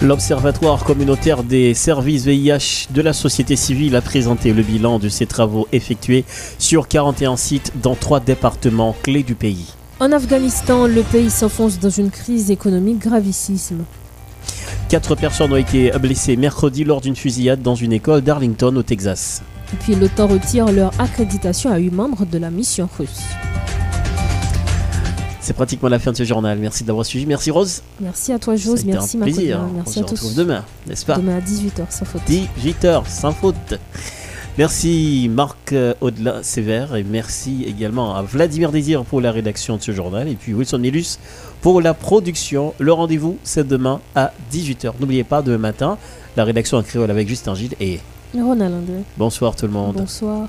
L'Observatoire 0.00 0.84
communautaire 0.84 1.42
des 1.42 1.74
services 1.74 2.24
VIH 2.24 2.88
de 2.90 3.02
la 3.02 3.12
société 3.12 3.56
civile 3.56 3.96
a 3.96 4.00
présenté 4.00 4.52
le 4.52 4.62
bilan 4.62 4.98
de 4.98 5.08
ses 5.08 5.26
travaux 5.26 5.66
effectués 5.72 6.24
sur 6.58 6.86
41 6.86 7.36
sites 7.36 7.72
dans 7.82 7.96
trois 7.96 8.20
départements 8.20 8.94
clés 9.02 9.24
du 9.24 9.34
pays. 9.34 9.74
En 10.00 10.12
Afghanistan, 10.12 10.86
le 10.86 11.02
pays 11.02 11.30
s'enfonce 11.30 11.78
dans 11.80 11.90
une 11.90 12.10
crise 12.10 12.50
économique 12.50 13.00
gravissime. 13.00 13.84
Quatre 14.88 15.16
personnes 15.16 15.52
ont 15.52 15.56
été 15.56 15.90
blessées 16.00 16.36
mercredi 16.36 16.84
lors 16.84 17.00
d'une 17.00 17.16
fusillade 17.16 17.62
dans 17.62 17.74
une 17.74 17.92
école 17.92 18.20
d'Arlington 18.22 18.74
au 18.76 18.82
Texas. 18.82 19.42
Et 19.72 19.76
puis 19.76 19.94
l'OTAN 19.96 20.28
retire 20.28 20.70
leur 20.72 20.92
accréditation 21.00 21.70
à 21.72 21.78
huit 21.78 21.90
membres 21.92 22.24
de 22.24 22.38
la 22.38 22.50
mission 22.50 22.88
russe. 22.98 23.20
C'est 25.40 25.52
pratiquement 25.52 25.88
la 25.88 25.98
fin 25.98 26.12
de 26.12 26.16
ce 26.16 26.24
journal. 26.24 26.58
Merci 26.58 26.84
d'avoir 26.84 27.04
suivi. 27.04 27.26
Merci 27.26 27.50
Rose. 27.50 27.82
Merci 28.00 28.32
à 28.32 28.38
toi, 28.38 28.54
Jose. 28.54 28.84
Merci, 28.84 29.16
un 29.16 29.20
plaisir. 29.22 29.60
Merci 29.74 29.98
On 29.98 30.04
à 30.04 30.06
se 30.06 30.10
tous. 30.10 30.20
retrouve 30.20 30.34
demain, 30.34 30.64
n'est-ce 30.86 31.04
pas 31.04 31.16
Demain 31.16 31.36
à 31.38 31.40
18h, 31.40 31.90
sans 31.90 32.04
faute. 32.04 32.22
18h, 32.28 33.02
sans 33.08 33.32
faute. 33.32 33.78
Merci 34.58 35.30
Marc 35.32 35.72
euh, 35.72 35.94
Audelin 36.00 36.42
Sévère 36.42 36.96
et 36.96 37.04
merci 37.04 37.64
également 37.64 38.16
à 38.16 38.22
Vladimir 38.22 38.72
Désir 38.72 39.04
pour 39.04 39.20
la 39.20 39.30
rédaction 39.30 39.76
de 39.76 39.82
ce 39.82 39.92
journal 39.92 40.26
et 40.26 40.34
puis 40.34 40.52
Wilson 40.52 40.80
Milus 40.80 41.20
pour 41.60 41.80
la 41.80 41.94
production. 41.94 42.74
Le 42.80 42.92
rendez-vous, 42.92 43.38
c'est 43.44 43.64
demain 43.64 44.00
à 44.16 44.32
18h. 44.52 44.94
N'oubliez 44.98 45.22
pas, 45.22 45.42
demain 45.42 45.58
matin, 45.58 45.96
la 46.36 46.42
rédaction 46.42 46.76
en 46.76 46.82
créole 46.82 47.08
avec 47.08 47.28
Justin 47.28 47.54
Gilles 47.54 47.76
et 47.78 48.00
Ronald 48.34 48.74
André. 48.74 49.04
bonsoir 49.16 49.54
tout 49.54 49.66
le 49.66 49.72
monde. 49.72 49.94
Bonsoir. 49.94 50.48